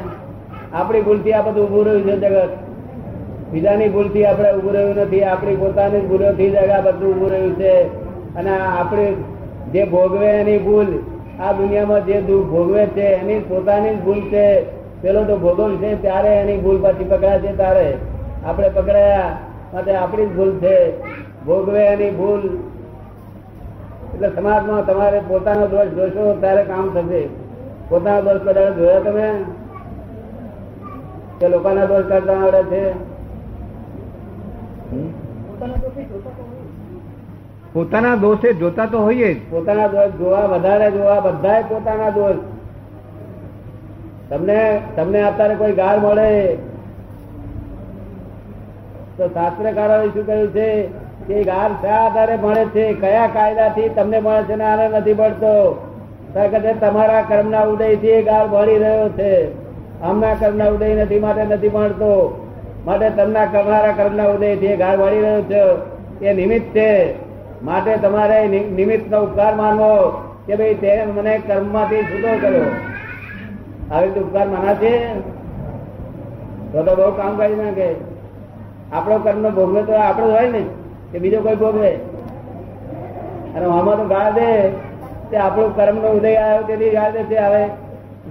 આપણી 0.73 1.01
ભૂલથી 1.01 1.33
આ 1.33 1.43
બધું 1.43 1.67
ઉભું 1.67 1.87
રહ્યું 1.87 2.03
છે 2.03 2.17
જગત. 2.17 2.49
બીજાની 3.53 3.89
ભૂલથી 3.89 4.25
આપણે 4.25 4.53
ઉભું 4.53 4.73
રહ્યું 4.73 4.97
નથી. 4.97 5.23
આપણી 5.23 5.57
પોતાની 5.57 6.01
ભૂલોથી 6.01 6.51
જ 6.51 6.57
આ 6.57 6.81
બધું 6.81 7.15
ઉભું 7.15 7.31
રહ્યું 7.31 7.55
છે. 7.55 7.83
અને 8.35 8.51
આપણે 8.81 9.13
જે 9.73 9.85
ભોગવે 9.85 10.27
એની 10.27 10.59
ભૂલ, 10.59 10.87
આ 11.41 11.53
દુનિયામાં 11.53 12.05
જે 12.05 12.21
દુઃખ 12.21 12.47
ભોગવે 12.47 12.87
છે, 12.87 13.03
એની 13.03 13.39
પોતાની 13.39 13.95
જ 13.95 14.03
ભૂલ 14.03 14.21
છે. 14.21 14.79
પેલો 15.03 15.25
તો 15.25 15.37
ભોગવશે 15.37 15.95
ત્યારે 15.95 16.29
એની 16.29 16.57
ભૂલ 16.57 16.83
પાછી 16.83 17.05
પકડાશે 17.05 17.53
ત્યારે. 17.53 17.95
આપણે 18.47 18.69
પકડાયા 18.69 19.37
માટે 19.75 19.95
આપણી 19.95 20.27
જ 20.27 20.37
ભૂલ 20.37 20.59
છે. 20.59 21.03
ભોગવે 21.45 21.87
એની 21.87 22.11
ભૂલ. 22.11 22.43
એટલે 24.15 24.29
સમાજમાં 24.35 24.87
તમારે 24.87 25.21
પોતાનો 25.29 25.67
દોષ 25.67 25.87
જોશો 25.87 26.37
ત્યારે 26.41 26.65
કામ 26.65 26.91
થશે. 26.91 27.29
પોતાનો 27.89 28.23
દોષ 28.23 28.49
કદાચ 28.49 28.75
જોયા 28.75 29.01
તમે? 29.01 29.45
કે 31.41 31.49
લોકોના 31.49 31.85
દોષ 31.85 32.05
કરતા 32.05 32.35
આવડે 32.35 32.63
છે? 32.63 32.93
પોતાના 37.75 38.15
દોષી 38.17 38.55
જોતા 38.55 38.87
તો 38.87 38.99
હોઈએ 38.99 39.35
જ. 39.35 39.51
પોતાના 39.51 39.87
દોષ 39.87 40.19
જોવા 40.19 40.47
વધારે 40.47 40.91
જોવા 40.91 41.21
બધા 41.21 41.61
પોતાના 41.61 42.11
દોષ. 42.11 42.37
તમને 44.31 44.81
તમને 44.97 45.23
અત્યારે 45.23 45.55
કોઈ 45.55 45.73
ગાળ 45.73 45.99
મળે? 46.01 46.59
તો 49.19 49.29
શાસ્ત્રકારોએ 49.29 50.09
શું 50.09 50.27
કહ્યું 50.27 50.49
છે? 50.49 50.83
કે 51.27 51.45
ગાર 51.45 51.71
શા 51.83 51.95
આધારે 51.95 52.37
મળે 52.37 52.65
છે? 52.65 52.93
કયા 52.93 53.27
કાયદાથી 53.27 53.89
તમને 53.89 54.21
મળે 54.21 54.43
છે 54.43 54.63
આને 54.63 54.89
નથી 54.89 55.15
મળતો 55.15 55.85
તમારા 56.81 57.23
કર્મના 57.23 57.61
ઉદયથી 57.63 58.23
ગાળ 58.23 58.47
મળી 58.47 58.79
રહ્યો 58.79 59.09
છે. 59.09 59.53
આમના 60.03 60.35
કર્મના 60.35 60.69
ઉદય 60.69 60.95
નથી, 60.95 61.19
માટે 61.19 61.45
નથી 61.45 61.69
મળતો 61.69 62.45
માટે 62.87 63.11
તમના 63.11 63.45
તમારા 63.45 63.93
કર્મના 63.93 64.25
ઉદયથી 64.25 64.67
એ 64.67 64.77
ગાળ 64.77 64.99
મળી 64.99 65.21
રહ્યો 65.21 65.43
છે. 65.43 66.27
એ 66.27 66.35
નિમિત્ત 66.35 66.75
છે. 66.75 67.15
માટે 67.63 67.97
તમારે 67.97 68.47
નિમિત્તનો 68.49 69.21
ઉપકાર 69.21 69.55
માનવો 69.55 70.11
કે 70.47 70.57
ભાઈ 70.57 70.75
તે 70.75 71.05
મને 71.05 71.39
કર્મમાંથી 71.39 72.03
છૂટો 72.03 72.39
કર્યો. 72.41 72.65
આવી 73.93 74.07
રીતે 74.07 74.21
ઉપકાર 74.21 74.49
માના 74.49 74.75
છે? 74.75 75.21
તો 76.73 76.83
બહુ 76.83 77.11
કામ 77.11 77.37
કરી 77.37 77.55
નાખે. 77.55 78.08
આપણો 78.93 79.17
કર્મનો 79.25 79.51
ભોગવે 79.59 79.81
તો 79.89 79.93
આપણો 79.93 80.27
હોય 80.35 80.51
ને, 80.55 80.63
કે 81.11 81.17
બીજો 81.23 81.39
કોઈ 81.47 81.61
ભોગવે 81.65 81.91
અને 83.55 83.67
આમાં 83.67 83.99
તો 84.01 84.05
ગાળ 84.15 84.31
દે, 84.39 84.49
તે 85.31 85.37
આપણું 85.37 85.75
કર્મનો 85.77 86.09
ઉદય 86.17 86.31
આવ્યો 86.39 86.67
તેથી 86.69 86.95
ગાળ 86.97 87.13
દે 87.13 87.23
છે. 87.31 87.37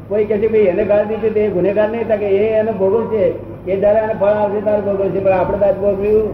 કોઈ 0.09 0.25
કહે 0.29 0.35
છે 0.41 0.47
ભાઈ, 0.53 0.69
એને 0.73 0.83
ગાળ 0.85 1.05
દીધી 1.09 1.35
તે 1.35 1.41
ગુનેગાર 1.55 1.89
નહીં 1.93 2.07
থাকে 2.07 2.27
એ 2.41 2.43
એને 2.59 2.71
ભોગવ 2.81 2.95
છે. 3.11 3.23
એ 3.65 3.73
જયારે 3.81 3.99
એને 4.05 4.15
ફળ 4.21 4.37
આવશે 4.41 4.59
ત્યારે 4.65 4.83
ભોગવ 4.87 5.01
છે. 5.13 5.19
પણ 5.25 5.37
આપણે 5.39 5.57
તાજ 5.63 5.75
ભોગવ્યું 5.83 6.27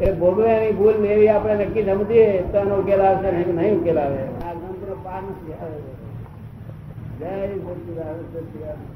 એ 0.00 0.12
ભોગવે 0.20 0.48
એની 0.56 0.76
ભૂલ 0.78 0.96
ને 1.02 1.08
એવી 1.14 1.30
આપણે 1.34 1.64
નક્કી 1.64 1.86
સમજીએ, 1.88 2.26
તો 2.50 2.56
એનો 2.58 2.74
ઉકેલ 2.82 3.00
આવશે 3.00 3.28
નહીં 3.36 3.56
નહીં 3.58 3.78
ઉકેલ 3.78 3.98
આવે. 3.98 4.22
આ 4.46 4.54
ગ્રંથનો 4.58 4.94
પાર 5.04 5.22
નથી 5.22 5.56
આવે. 5.62 5.78
જય 7.18 7.32
સચિદાન 7.78 8.18
સચિદાનંદ 8.32 8.93